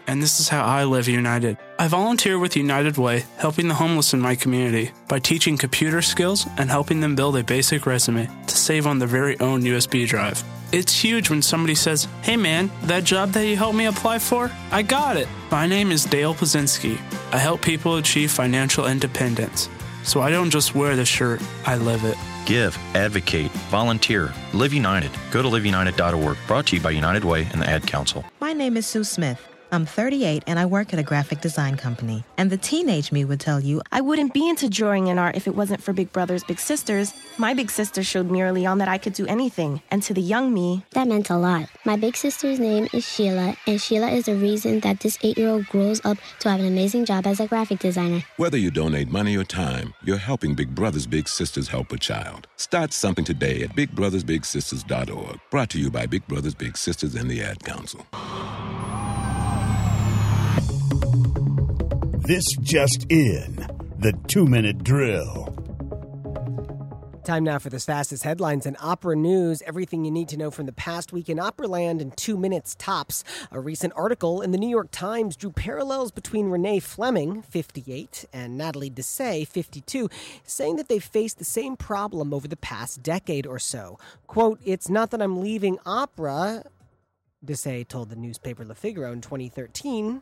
[0.06, 1.58] And this is how I live United.
[1.78, 6.46] I volunteer with United Way, helping the homeless in my community by teaching computer skills
[6.56, 10.42] and helping them build a basic resume to save on their very own USB drive.
[10.70, 14.50] It's huge when somebody says, Hey man, that job that you helped me apply for,
[14.70, 15.26] I got it.
[15.50, 17.00] My name is Dale Pazinski.
[17.32, 19.70] I help people achieve financial independence.
[20.04, 22.16] So I don't just wear the shirt, I live it.
[22.44, 25.10] Give, advocate, volunteer, Live United.
[25.30, 26.36] Go to liveunited.org.
[26.46, 28.24] Brought to you by United Way and the Ad Council.
[28.40, 29.46] My name is Sue Smith.
[29.70, 32.24] I'm 38 and I work at a graphic design company.
[32.36, 35.46] And the teenage me would tell you I wouldn't be into drawing and art if
[35.46, 37.12] it wasn't for Big Brothers Big Sisters.
[37.36, 39.82] My big sister showed me early on that I could do anything.
[39.90, 41.68] And to the young me, that meant a lot.
[41.84, 45.50] My big sister's name is Sheila, and Sheila is the reason that this eight year
[45.50, 48.22] old grows up to have an amazing job as a graphic designer.
[48.36, 52.46] Whether you donate money or time, you're helping Big Brothers Big Sisters help a child.
[52.56, 55.40] Start something today at bigbrothersbigsisters.org.
[55.50, 58.06] Brought to you by Big Brothers Big Sisters and the Ad Council.
[62.28, 63.56] This just in
[64.00, 65.48] the two minute drill.
[67.24, 69.62] Time now for the fastest headlines and opera news.
[69.62, 73.24] Everything you need to know from the past week in Operaland in two minutes tops.
[73.50, 78.58] A recent article in the New York Times drew parallels between Renee Fleming, 58, and
[78.58, 80.10] Natalie Dessay, 52,
[80.44, 83.98] saying that they faced the same problem over the past decade or so.
[84.26, 86.62] Quote, It's not that I'm leaving opera,
[87.42, 90.20] Dessay told the newspaper Le Figaro in 2013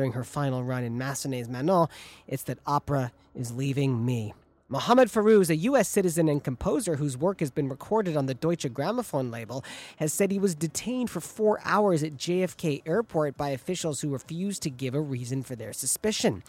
[0.00, 1.86] during her final run in Massenet's Manon,
[2.26, 4.32] it's that opera is leaving me.
[4.70, 5.90] Mohamed Fairouz, a U.S.
[5.90, 9.62] citizen and composer whose work has been recorded on the Deutsche Grammophon label,
[9.98, 14.62] has said he was detained for four hours at JFK Airport by officials who refused
[14.62, 16.42] to give a reason for their suspicion.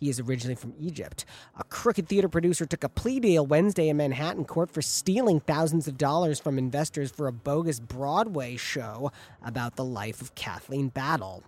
[0.00, 1.26] He is originally from Egypt.
[1.58, 5.86] A crooked theater producer took a plea deal Wednesday in Manhattan court for stealing thousands
[5.86, 9.12] of dollars from investors for a bogus Broadway show
[9.44, 11.44] about the life of Kathleen Battle.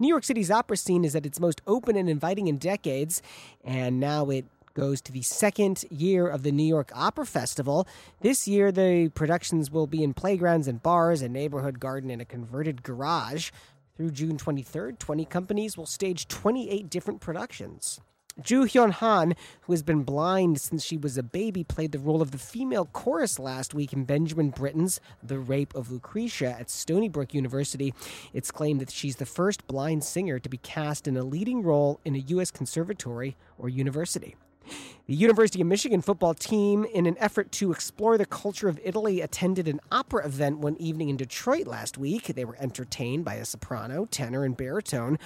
[0.00, 3.20] New York City's opera scene is at its most open and inviting in decades,
[3.62, 7.86] and now it goes to the second year of the New York Opera Festival.
[8.22, 12.24] This year, the productions will be in playgrounds and bars, a neighborhood garden, and a
[12.24, 13.50] converted garage.
[13.94, 18.00] Through June 23rd, 20 companies will stage 28 different productions.
[18.42, 22.22] Ju Hyun Han, who has been blind since she was a baby, played the role
[22.22, 27.08] of the female chorus last week in Benjamin Britten's The Rape of Lucretia at Stony
[27.08, 27.92] Brook University.
[28.32, 32.00] It's claimed that she's the first blind singer to be cast in a leading role
[32.04, 32.50] in a U.S.
[32.50, 34.36] conservatory or university.
[35.06, 39.20] The University of Michigan football team, in an effort to explore the culture of Italy,
[39.20, 42.26] attended an opera event one evening in Detroit last week.
[42.26, 45.18] They were entertained by a soprano, tenor, and baritone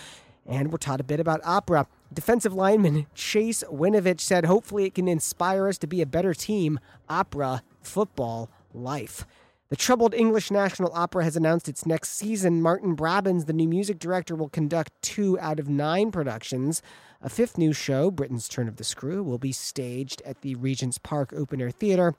[0.47, 1.87] and were taught a bit about opera.
[2.15, 6.79] Defensive lineman Chase Winovich said, hopefully, it can inspire us to be a better team.
[7.09, 9.27] Opera, football, life.
[9.71, 12.63] The troubled English National Opera has announced its next season.
[12.63, 16.81] Martyn Brabbins, the new music director, will conduct two out of nine productions.
[17.21, 20.99] A fifth new show, Britten's Turn of the Screw, will be staged at the Regent's
[20.99, 22.15] Park Open Air Theater.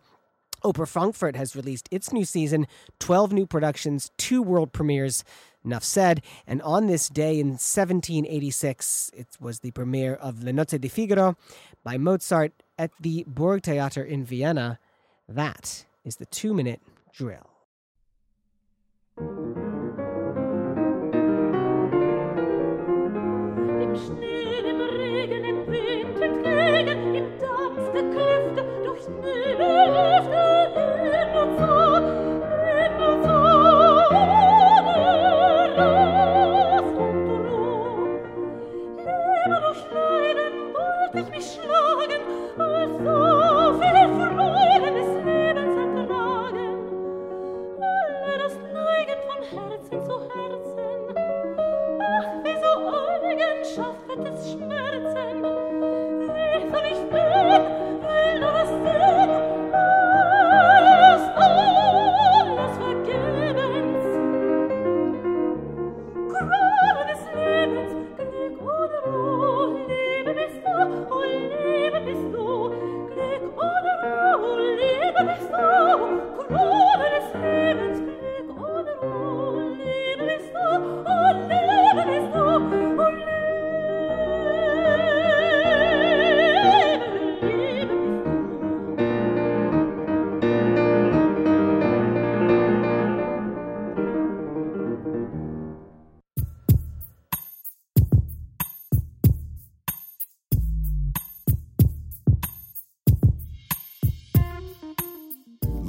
[0.63, 2.65] Oper Frankfurt has released its new season,
[2.99, 5.23] 12 new productions, two world premieres.
[5.65, 6.21] Enough said.
[6.45, 11.35] And on this day in 1786, it was the premiere of Le Nozze di Figaro
[11.83, 14.79] by Mozart at the Burgtheater in Vienna.
[15.27, 17.54] That is the two minute drill.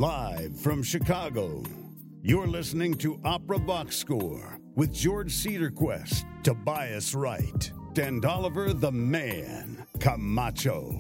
[0.07, 1.65] Live from Chicago,
[2.23, 9.85] you're listening to Opera Box Score with George Cedarquist, Tobias Wright, and Oliver the Man
[9.99, 10.95] Camacho.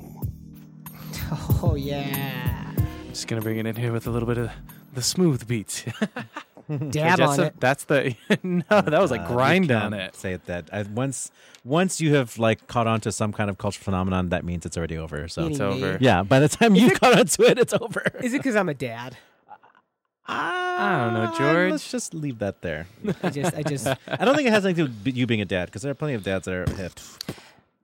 [1.63, 2.73] Oh, yeah.
[3.11, 4.51] Just gonna bring it in here with a little bit of
[4.93, 5.85] the smooth beats.
[6.91, 7.61] Dab that's on the- it.
[7.61, 8.62] That's the no.
[8.69, 10.14] That was like Uh, grind on it.
[10.17, 11.31] Say it that I, once
[11.64, 14.77] once you have like caught on to some kind of cultural phenomenon, that means it's
[14.77, 15.29] already over.
[15.29, 15.99] So It's over.
[16.01, 18.03] Yeah, by the time Is you it- caught on to it, it's over.
[18.23, 19.17] Is it because I'm a dad?
[20.29, 21.71] I don't know, Uh, George.
[21.73, 22.89] Let's just leave that there.
[23.23, 25.41] I just, I just, I don't think it has anything to do with you being
[25.41, 26.95] a dad because there are plenty of dads that are hip.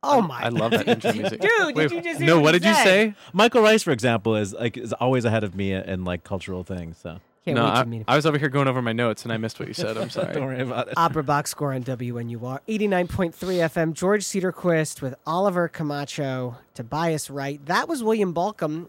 [0.02, 0.42] oh my!
[0.42, 1.40] I love that intro music.
[1.40, 3.14] Dude, Wait, did you just hear no, what what he did you say?
[3.32, 6.98] Michael Rice, for example, is like is always ahead of me in like cultural things.
[6.98, 8.04] So Can't no, wait I, to meet him.
[8.06, 9.96] I was over here going over my notes and I missed what you said.
[9.96, 10.32] I'm sorry.
[10.32, 10.94] don't worry about it.
[10.96, 13.92] Opera Box Score on WNUR 89.3 FM.
[13.94, 17.64] George Cedarquist with Oliver Camacho, Tobias Wright.
[17.66, 18.88] That was William Bolcom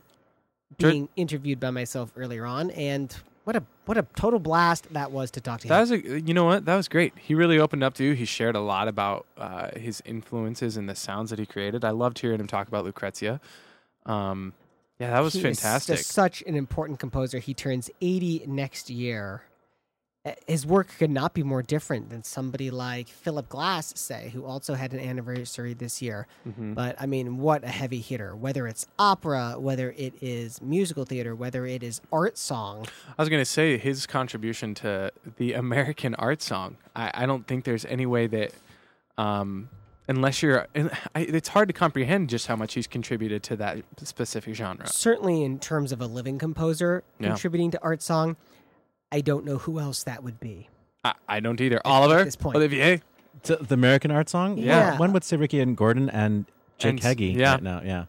[0.78, 5.30] being interviewed by myself earlier on, and what a what a total blast that was
[5.32, 5.82] to talk to That him.
[5.82, 6.66] was a, you know what?
[6.66, 7.14] That was great.
[7.18, 8.14] He really opened up to you.
[8.14, 11.84] He shared a lot about uh, his influences and the sounds that he created.
[11.86, 13.40] I loved hearing him talk about Lucrezia.
[14.06, 14.54] Um,
[15.00, 15.98] yeah, that was He fantastic.
[15.98, 17.40] just such an important composer.
[17.40, 19.44] He turns 80 next year.
[20.48, 24.74] His work could not be more different than somebody like Philip Glass, say, who also
[24.74, 26.28] had an anniversary this year.
[26.48, 26.76] Mhm.
[26.76, 28.34] But I mean, what a heavy hitter!
[28.34, 32.86] Whether it's opera, whether it is musical theater, whether it is art song,
[33.18, 36.78] I was going to say his contribution to the American art song.
[36.96, 38.54] I, I don't think there's any way that,
[39.18, 39.68] um,
[40.08, 43.80] unless you're, and I, it's hard to comprehend just how much he's contributed to that
[44.04, 44.88] specific genre.
[44.88, 47.30] certainly in terms of a living composer Yeah.
[47.30, 48.36] contributing to art song,
[49.12, 50.70] I don't know who else that would be.
[51.04, 51.82] I, I don't either.
[51.86, 52.56] Oliver, this point.
[52.56, 53.02] Olivier,
[53.44, 54.58] To the American art song.
[54.58, 54.98] Yeah.
[54.98, 56.46] One would say Ricky Ian Gordon and
[56.78, 57.54] Jake And Heggie yeah.
[57.54, 57.82] right now.
[57.84, 58.06] Yeah.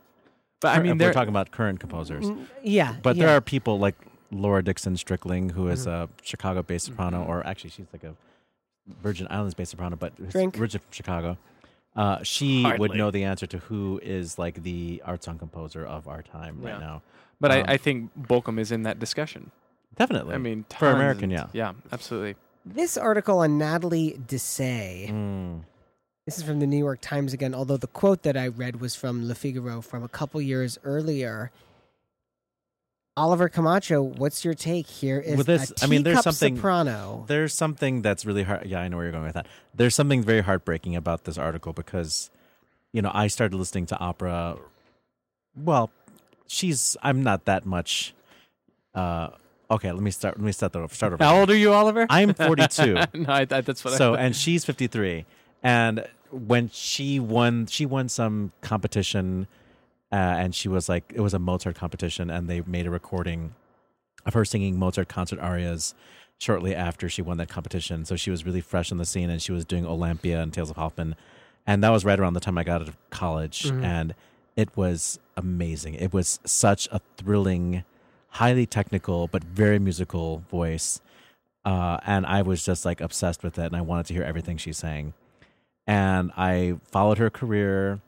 [0.60, 2.24] but I mean, they're we're talking about current composers.
[2.24, 3.26] Mm, Yeah, But yeah.
[3.26, 3.96] there are people like
[4.30, 6.12] Laura Dixon Strickling, who is Mm-hmm.
[6.12, 8.14] a Chicago-based soprano, or actually she's like a
[9.02, 10.58] Virgin Islands-based soprano, but is Drink.
[10.58, 11.38] originally from Chicago.
[11.96, 16.08] Uh, she would know the answer to who is like the art song composer of
[16.08, 16.70] our time Yeah.
[16.72, 17.02] right now.
[17.40, 19.50] but um, I, I think Bolcom is in that discussion.
[19.96, 20.34] Definitely.
[20.34, 21.46] I mean, for tons American, and- yeah.
[21.52, 22.34] yeah, absolutely.
[22.64, 25.10] this article on Natalie Dessay.
[25.10, 25.62] Mm.
[26.26, 28.96] This is from the New York Times again, although the quote that I read was
[28.96, 31.52] from Le Figaro from a couple years earlier.
[33.16, 35.20] Oliver Camacho, what's your take here?
[35.20, 37.24] Is With this, a I mean, there's teacup something soprano.
[37.28, 38.66] There's something that's really hard.
[38.66, 39.46] Yeah, I know where you're going with that.
[39.72, 42.30] There's something very heartbreaking about this article because,
[42.92, 44.56] you know, I started listening to opera.
[45.56, 45.90] Well,
[46.48, 46.96] she's.
[47.02, 48.14] I'm not that much.
[48.94, 49.28] Uh,
[49.70, 50.36] okay, let me start.
[50.36, 51.22] Let me start the start over.
[51.22, 52.06] How old are you, Oliver?
[52.10, 52.94] I'm 42.
[52.94, 53.94] no, I, I, that's what.
[53.94, 55.24] so I, and she's 53
[55.64, 59.48] and when she won she won some competition
[60.14, 63.40] uh, and she was like it was a mozart competition and they made a recording
[64.26, 65.94] of her singing mozart concert arias
[66.38, 69.40] shortly after she won that competition so she was really fresh on the scene and
[69.42, 71.10] she was doing olympia and tales of hoffman
[71.66, 73.82] and that was right around the time i got out of college Mhm.
[73.94, 74.14] and
[74.56, 77.84] it was amazing it was such a thrilling
[78.40, 81.00] highly technical but very musical voice
[81.66, 84.58] uh, and I was just like obsessed with it, and I wanted to hear everything
[84.58, 85.14] she sang.
[85.86, 88.00] And I followed her career,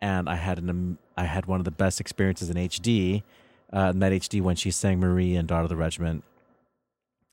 [0.00, 3.22] and I had an am- I had one of the best experiences in HD,
[3.72, 6.24] uh, in that HD when she sang Marie and Daughter of the Regiment.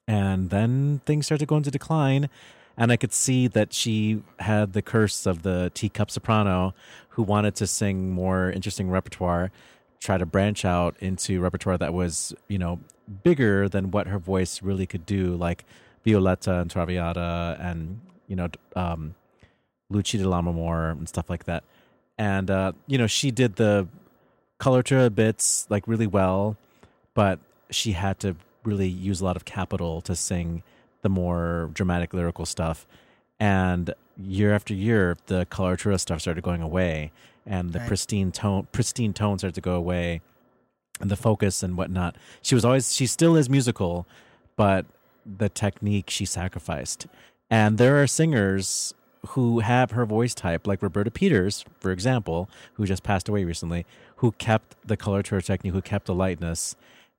[0.08, 2.30] And then things started going to decline,
[2.78, 6.74] and I could see that she had the curse of the teacup soprano,
[7.10, 9.52] who wanted to sing more interesting repertoire,
[10.00, 12.80] try to branch out into repertoire that was you know
[13.24, 15.66] bigger than what her voice really could do, like
[16.06, 19.16] Violetta and Traviata and you know um,
[19.90, 21.64] Lucia di Lammermoor and stuff like that.
[22.18, 23.88] And uh, you know she did the
[24.60, 26.58] coloratura bits like really well,
[27.14, 27.40] but
[27.70, 30.64] she had to really use a lot of capital to sing
[31.02, 32.88] the more dramatic lyrical stuff.
[33.40, 37.12] And year after year, the coloratura stuff started going away,
[37.46, 37.88] and the Right.
[37.88, 40.22] pristine tone, pristine tone started to go away,
[41.00, 42.16] and the focus and whatnot.
[42.42, 44.08] She was always, she still is musical,
[44.56, 44.86] but
[45.24, 47.06] the technique she sacrificed.
[47.50, 48.94] And there are singers
[49.28, 53.86] who have her voice type, like Roberta Peters, for example, who just passed away recently,
[54.18, 56.76] who kept the color to her technique, who kept the lightness,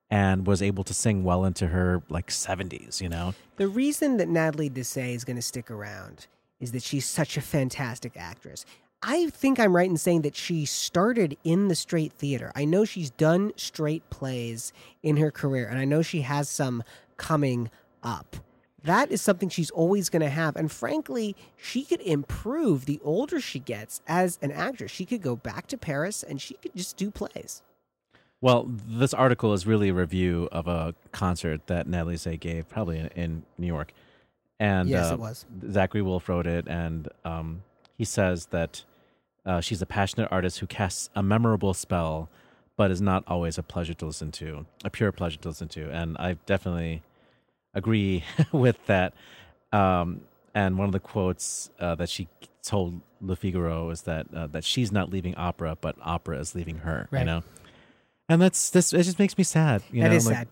[0.09, 3.35] and was able to sing well into her like 70s, you know?
[3.57, 6.27] The reason that Natalie Dessay is going to stick around
[6.59, 8.65] is that she's such a fantastic actress.
[9.01, 12.51] I think I'm right in saying that she started in the straight theater.
[12.55, 14.73] I know she's done straight plays
[15.03, 16.83] in her career, and I know she has some
[17.15, 17.69] coming
[18.03, 18.35] up.
[18.83, 20.55] That is something she's always going to have.
[20.55, 24.91] And frankly, she could improve the older she gets as an actress.
[24.91, 27.61] She could go back to Paris and she could just do plays.
[28.41, 32.99] Well, this article is really a review of a concert that Natalie Dessay gave, probably
[32.99, 33.91] in, in New York.
[34.59, 35.45] And Yes, uh, it was.
[35.69, 37.63] Zachary Woolfe wrote it, and um,
[37.97, 38.83] he says that
[39.45, 42.29] uh, she's a passionate artist who casts a memorable spell,
[42.77, 45.89] but is not always a pleasure to listen to, a pure pleasure to listen to.
[45.89, 47.03] And I've definitely
[47.73, 49.13] agree with that.
[49.71, 50.21] Um,
[50.53, 52.27] and one of the quotes uh, that she
[52.63, 56.79] told Le Figaro is that uh, that she's not leaving opera, but opera is leaving
[56.79, 57.07] her.
[57.11, 57.43] You know,
[58.27, 58.93] and that's this.
[58.93, 59.83] It just makes me sad.
[59.91, 60.47] You That know, is like, sad.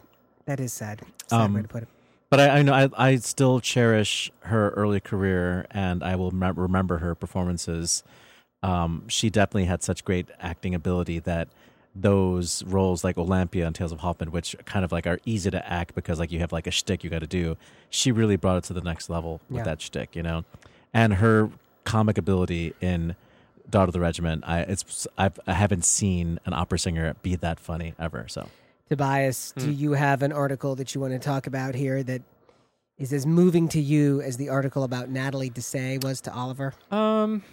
[0.46, 1.02] That is sad.
[1.28, 1.90] Sad Um, way to put it.
[2.30, 6.58] But I, I know I, I still cherish her early career, and I will remem-
[6.58, 8.04] remember her performances.
[8.64, 11.48] Um, she definitely had such great acting ability that
[12.00, 15.72] those roles like Olympia and Tales of Hoffman, which kind of like are easy to
[15.72, 17.58] act because like you have like a shtick you got to do,
[17.90, 19.64] she really brought it to the next level with Yeah.
[19.64, 20.46] that shtick, you know,
[20.94, 21.50] and her
[21.84, 23.16] comic ability in
[23.70, 24.44] Daughter of the Regiment.
[24.48, 28.26] I it's I've, I haven't seen an opera singer be that funny ever.
[28.30, 28.50] So
[28.90, 29.72] Tobias, do Hmm.
[29.72, 32.22] you have an article that you want to talk about here that
[32.98, 36.74] is as moving to you as the article about Natalie Dessay was to Oliver?
[36.90, 37.44] Um,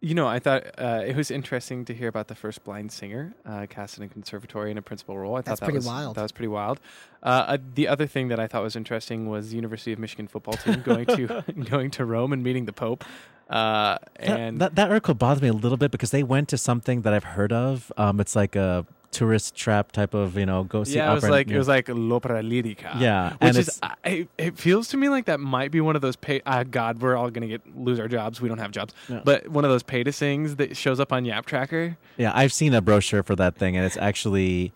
[0.00, 3.34] you know, I thought uh, it was interesting to hear about the first blind singer
[3.44, 5.34] uh, cast in a conservatory in a principal role.
[5.36, 6.16] I That's thought that pretty was, wild.
[6.16, 6.80] That was pretty wild.
[7.22, 10.28] Uh, uh, the other thing that I thought was interesting was the University of Michigan
[10.28, 13.04] football team going to going to Rome and meeting the Pope.
[13.48, 16.58] Uh, That- and that, that article bothered me a little bit because they went to
[16.58, 17.92] something that I've heard of.
[17.96, 18.84] Um, it's like a
[19.16, 20.96] tourist trap type of you know go see.
[20.96, 23.00] yeah, it was opera and- like it was like l'opera lirica.
[23.00, 25.96] Yeah, which and is it's- I, it feels to me like that might be one
[25.96, 26.40] of those pay.
[26.44, 28.40] Uh, God, we're all gonna get lose our jobs.
[28.40, 29.20] We don't have jobs, Yeah.
[29.24, 31.96] but one of those pay to sings that shows up on Yap Tracker.
[32.16, 32.32] yeah.
[32.34, 34.72] I've seen a brochure for that thing, and it's actually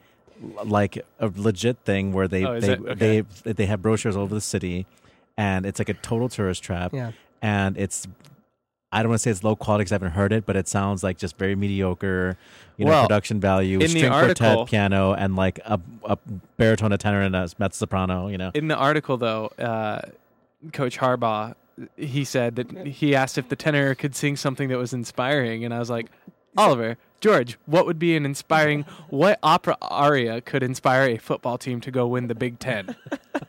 [0.64, 2.76] like a legit thing where they Oh, they?
[2.76, 3.20] Okay.
[3.44, 4.86] they they have brochures all over the city,
[5.36, 6.92] and it's like a total tourist trap.
[6.94, 7.12] Yeah.
[7.42, 8.06] and it's.
[8.92, 10.66] I don't want to say it's low quality because I haven't heard it, but it
[10.66, 12.36] sounds like just very mediocre,
[12.76, 16.18] you know, Well, production value, in the string quartet article- piano, and like a, a
[16.56, 18.26] baritone, a tenor, and a mezzo soprano.
[18.26, 20.02] You know, In the article, though, uh,
[20.72, 21.54] Coach Harbaugh
[21.96, 25.72] he said that he asked if the tenor could sing something that was inspiring, and
[25.72, 26.10] I was like,
[26.56, 28.84] Oliver, George, what would be an inspiring?
[29.10, 32.94] What opera aria could inspire a football team to go win the Big Ten?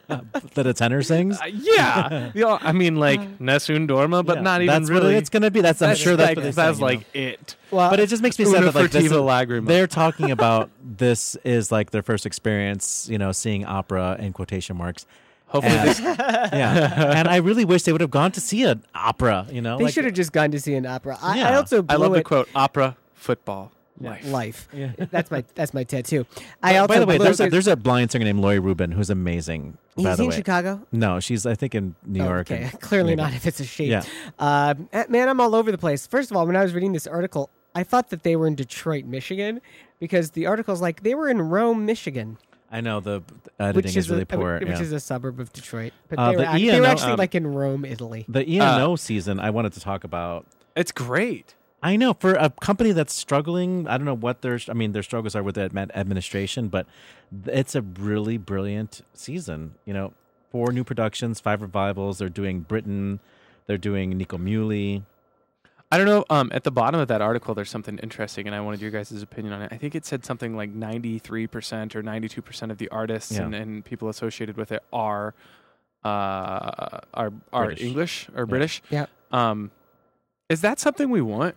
[0.08, 1.40] that a tenor sings.
[1.40, 5.04] Uh, yeah, You know, I mean like Nessun Dorma, but Yeah, not even that's what
[5.04, 5.16] really.
[5.16, 5.62] it's gonna be.
[5.62, 7.00] That's I'm sure that's like, what they that's sing, you know.
[7.00, 7.56] like it.
[7.70, 9.68] but it just makes me sad Una that like this is, furtiva lagrima.
[9.68, 14.76] they're talking about this is like their first experience, you know, seeing opera in quotation
[14.78, 15.06] marks.
[15.52, 16.00] Hopefully and, this-
[16.54, 19.48] yeah, and I really wish they would have gone to see an opera.
[19.52, 21.18] You know, They like- should have just gone to see an opera.
[21.22, 21.58] I, I Yeah.
[21.58, 24.26] also I love blew the quote: opera, football, life.
[24.28, 24.68] Life.
[24.74, 24.92] Yeah.
[25.12, 26.26] That's my that's my tattoo.
[26.64, 29.10] I also By the way, there's a, there's a blind singer named Laurie Rubin who's
[29.10, 29.78] amazing.
[29.98, 30.36] Is by he the in way.
[30.38, 30.82] Chicago?
[30.94, 32.50] No, she's I think in New Oh, York.
[32.52, 33.22] okay, clearly maybe.
[33.24, 33.90] not if it's a shape.
[33.92, 34.04] Yeah.
[34.40, 36.08] Um, eh, man, I'm all over the place.
[36.08, 38.56] First of all, when I was reading this article, I thought that they were in
[38.56, 39.60] Detroit, Michigan,
[40.00, 42.38] because the article's like they were in Rome, Michigan,
[42.72, 43.22] I know the
[43.60, 44.60] editing which is, is really a, poor.
[44.60, 44.82] which yeah.
[44.82, 45.94] is a suburb of Detroit.
[46.10, 48.26] But Uh, they, were the act- they were actually um, like in Rome, Italy.
[48.28, 50.46] The E Uh, ENO season I wanted to talk about.
[50.76, 51.56] It's great.
[51.84, 53.88] I know for a company that's struggling.
[53.88, 56.86] I don't know what their I mean their struggles are with the administration, but
[57.48, 59.76] it's a really brilliant season.
[59.86, 60.14] You know,
[60.52, 62.20] four new productions, five revivals.
[62.20, 63.20] They're doing Britten.
[63.66, 65.04] They're doing Nico Muhly.
[65.94, 66.24] I don't know.
[66.30, 69.22] Um, at the bottom of that article, there's something interesting, and I wanted your guys'
[69.22, 69.70] opinion on it.
[69.74, 73.42] I think it said something like 93% or 92% of the artists Yeah.
[73.44, 75.34] and, and people associated with it are
[76.04, 77.84] uh, are are British.
[77.86, 78.50] English or Yeah.
[78.50, 78.82] British.
[78.90, 79.06] Yeah.
[79.32, 79.72] Um,
[80.50, 81.56] is that something we want?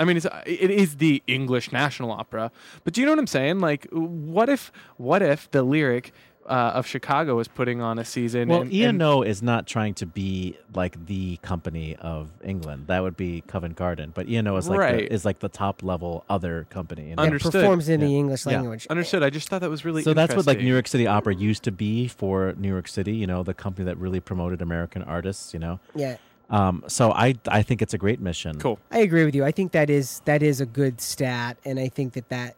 [0.00, 2.50] I mean, it's, it is the English national opera,
[2.82, 3.60] but do you know what I'm saying?
[3.60, 6.12] Like, what if what if the lyric
[6.46, 8.48] uh, of Chicago is putting on a season?
[8.48, 12.86] Well, and, and- ENO is not trying to be like the company of England.
[12.88, 14.96] That would be Covent Garden, but ENO is like Right.
[15.08, 17.10] the, is like the top level other company.
[17.10, 17.22] you know?
[17.22, 17.52] It understood.
[17.52, 18.18] performs in the Yeah.
[18.18, 18.52] English Yeah.
[18.60, 18.86] language.
[18.88, 19.22] Understood.
[19.22, 20.58] I just thought that was really so that's what like.
[20.58, 23.12] New York City Opera used to be for New York City.
[23.14, 25.52] You know, the company that really promoted American artists.
[25.54, 26.16] You know, Yeah.
[26.50, 28.58] um, so I I think it's a great mission.
[28.58, 28.78] Cool.
[28.90, 29.44] I agree with you.
[29.44, 32.54] I think that is that is a good stat, and I think that that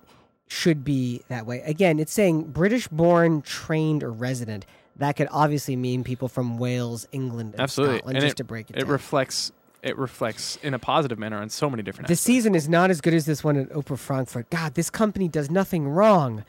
[0.49, 1.61] should be that way.
[1.63, 4.65] Again, it's saying British-born, trained, or resident.
[4.97, 7.99] That could obviously mean people from Wales, England, and Absolutely.
[7.99, 8.17] Scotland.
[8.17, 8.89] and just it, to break it, it down.
[8.89, 12.23] reflects it reflects in a positive manner on so many different the aspects.
[12.23, 14.51] season is not as good as this one at Oper Frankfurt.
[14.51, 16.45] God, this company does nothing wrong.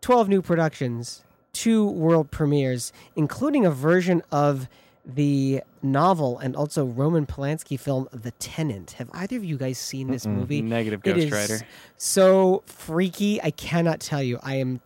[0.00, 1.22] Twelve new productions,
[1.52, 4.68] two world premieres, including a version of
[5.04, 8.92] the novel and also Roman Polanski film The Tenant.
[8.92, 10.36] Have either of you guys seen this Mm-mm.
[10.36, 10.62] movie?
[10.62, 11.60] Negative Ghost Rider.
[11.96, 14.38] So freaky, I cannot tell you.
[14.42, 14.80] I am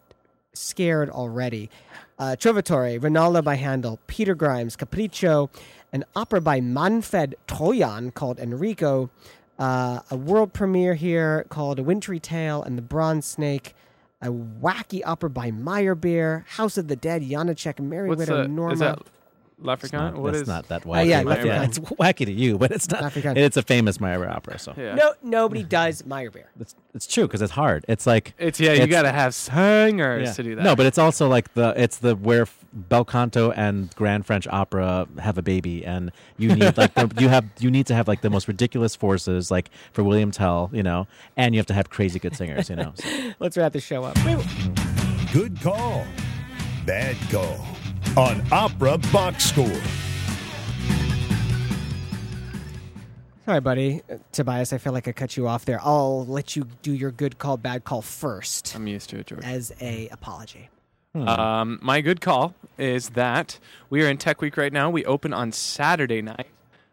[0.54, 1.70] scared already.
[2.18, 5.50] Uh, Trovatore, Rinaldo by Handel, Peter Grimes, Capriccio,
[5.92, 9.10] an opera by Manfred Trojahn called Enrico,
[9.58, 13.74] uh, a world premiere here called A Wintry Tale and the Bronze Snake,
[14.22, 18.72] a wacky opera by Meyerbeer, House of the Dead, Janacek, Widow, Norma.
[18.72, 18.98] is that
[19.58, 20.12] Leprechaun?
[20.14, 21.06] not, What that's is- not that Uh, wacky.
[21.08, 21.64] yeah, but Leprechaun.
[21.64, 23.02] it's wacky to you, but it's not.
[23.02, 23.36] Leprechaun.
[23.36, 24.94] It's a famous Meyer opera, so Yeah.
[24.94, 26.44] No, nobody does Meyerbeer.
[26.60, 27.84] it's it's true because it's hard.
[27.88, 30.32] It's like It's yeah, you got to have singers Yeah.
[30.34, 30.62] to do that.
[30.62, 35.06] No, but it's also like the it's the where bel canto and grand French opera
[35.18, 38.20] have a baby, and you need like the, you have you need to have like
[38.20, 41.88] the most ridiculous forces, like for William Tell, you know, and you have to have
[41.88, 42.92] crazy good singers, you know.
[42.96, 43.08] So.
[43.38, 44.16] Let's wrap the show up.
[45.32, 46.04] Good call.
[46.84, 47.75] Bad Call
[48.16, 49.80] on Opera Box Score.
[53.46, 54.02] Sorry, buddy.
[54.10, 55.78] Uh, Tobias, I feel like I cut you off there.
[55.80, 58.74] I'll let you do your good call, bad call first.
[58.74, 59.44] I'm used to it, George.
[59.44, 60.68] As a apology.
[61.14, 64.90] Um, my good call is that we are in Tech Week right now.
[64.90, 66.48] We open on Saturday night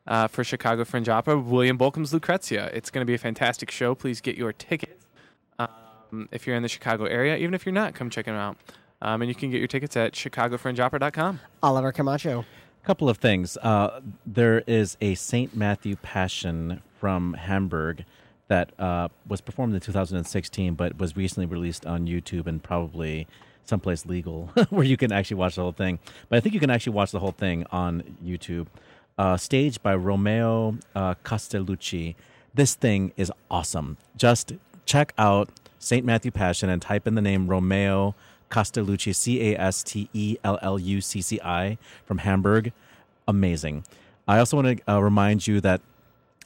[0.07, 2.70] uh, for Chicago Fringe Opera, William Bolcom's Lucrezia.
[2.74, 3.95] It's going to be a fantastic show.
[3.95, 5.05] Please get your tickets
[5.59, 7.36] um, if you're in the Chicago area.
[7.36, 8.57] Even if you're not, come check it out.
[9.04, 11.41] Um, and you can get your tickets at chicagofringeopera.com.
[11.62, 12.45] Oliver Camacho.
[12.82, 13.58] A couple of things.
[13.58, 18.06] Uh, there is a Saint Matthew Passion from Hamburg
[18.47, 23.28] that uh, was performed in 2016, but was recently released on YouTube and probably
[23.66, 25.99] someplace legal where you can actually watch the whole thing.
[26.30, 28.68] But I think you can actually watch the whole thing on YouTube.
[29.18, 32.16] Uh, staged by Romeo uh, Castellucci.
[32.54, 33.97] This thing is awesome.
[34.16, 34.54] Just
[34.86, 38.16] check out Saint Matthew Passion and type in the name Romeo
[38.54, 42.72] Castellucci, C A S T E L L U C C I from Hamburg.
[43.28, 43.84] Amazing.
[44.28, 45.82] I also want to uh, remind you that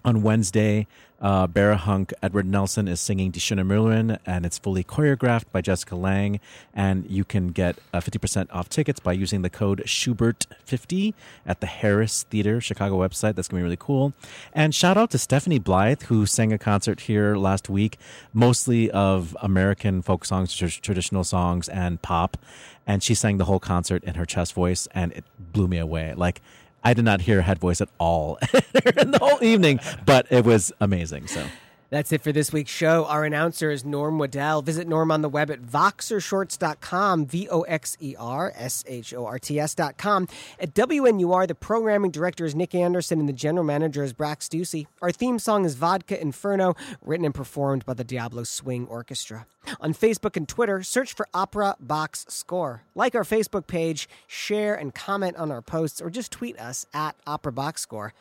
[0.05, 0.87] on Wednesday,
[1.19, 5.95] uh, Hunk, Edward Nelson is singing Die Schöne Müllerin, and it's fully choreographed by Jessica
[5.95, 6.39] Lang.
[6.73, 11.13] And you can get uh, 50% off tickets by using the code Schubert50
[11.45, 13.35] at the Harris Theater Chicago website.
[13.35, 14.13] That's going to be really cool.
[14.53, 17.97] And shout out to Stephanie Blythe, who sang a concert here last week,
[18.33, 22.37] mostly of American folk songs, tr- traditional songs, and pop.
[22.85, 26.13] And she sang the whole concert in her chest voice, and it blew me away.
[26.15, 26.41] Like,
[26.87, 28.39] I did not hear a head voice at all
[28.95, 31.27] in the whole evening, but it was amazing.
[31.27, 31.45] So
[31.89, 33.05] That's it for this week's show.
[33.05, 34.61] Our announcer is Norm Waddell.
[34.61, 39.25] Visit Norm on the web at voxershorts.com, V O X E R S H O
[39.25, 40.27] R T S.com.
[40.59, 44.87] At WNUR, the programming director is Nick Anderson and the general manager is Brax Stussy.
[45.01, 49.45] Our theme song is Vodka Inferno, written and performed by the Diablo Swing Orchestra.
[49.79, 52.83] On Facebook and Twitter, search for Opera Box Score.
[52.95, 57.15] Like our Facebook page, share and comment on our posts, or just tweet us at
[57.25, 58.13] Opera Box Score.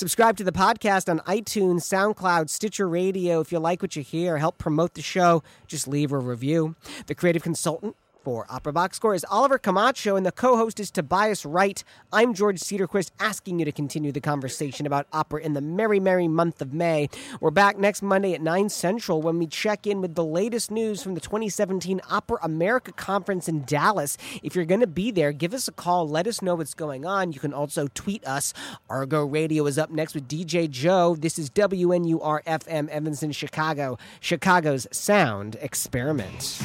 [0.00, 3.40] Subscribe to the podcast on iTunes, SoundCloud, Stitcher Radio.
[3.40, 6.74] If you like what you hear, help promote the show, just leave a review.
[7.06, 10.90] The creative consultant for Opera Box Score is Oliver Camacho, and the co host is
[10.90, 11.82] Tobias Wright.
[12.12, 16.28] I'm George Cedarquist, asking you to continue the conversation about opera in the merry, merry
[16.28, 17.08] month of May.
[17.40, 21.02] We're back next Monday at 9 Central when we check in with the latest news
[21.02, 24.16] from the 2017 Opera America Conference in Dallas.
[24.42, 26.08] If you're going to be there, give us a call.
[26.08, 27.32] Let us know what's going on.
[27.32, 28.52] You can also tweet us.
[28.88, 31.16] Argo Radio is up next with DJ Joe.
[31.16, 36.60] This is WNUR FM Evanston, Chicago, Chicago's Sound Experiment.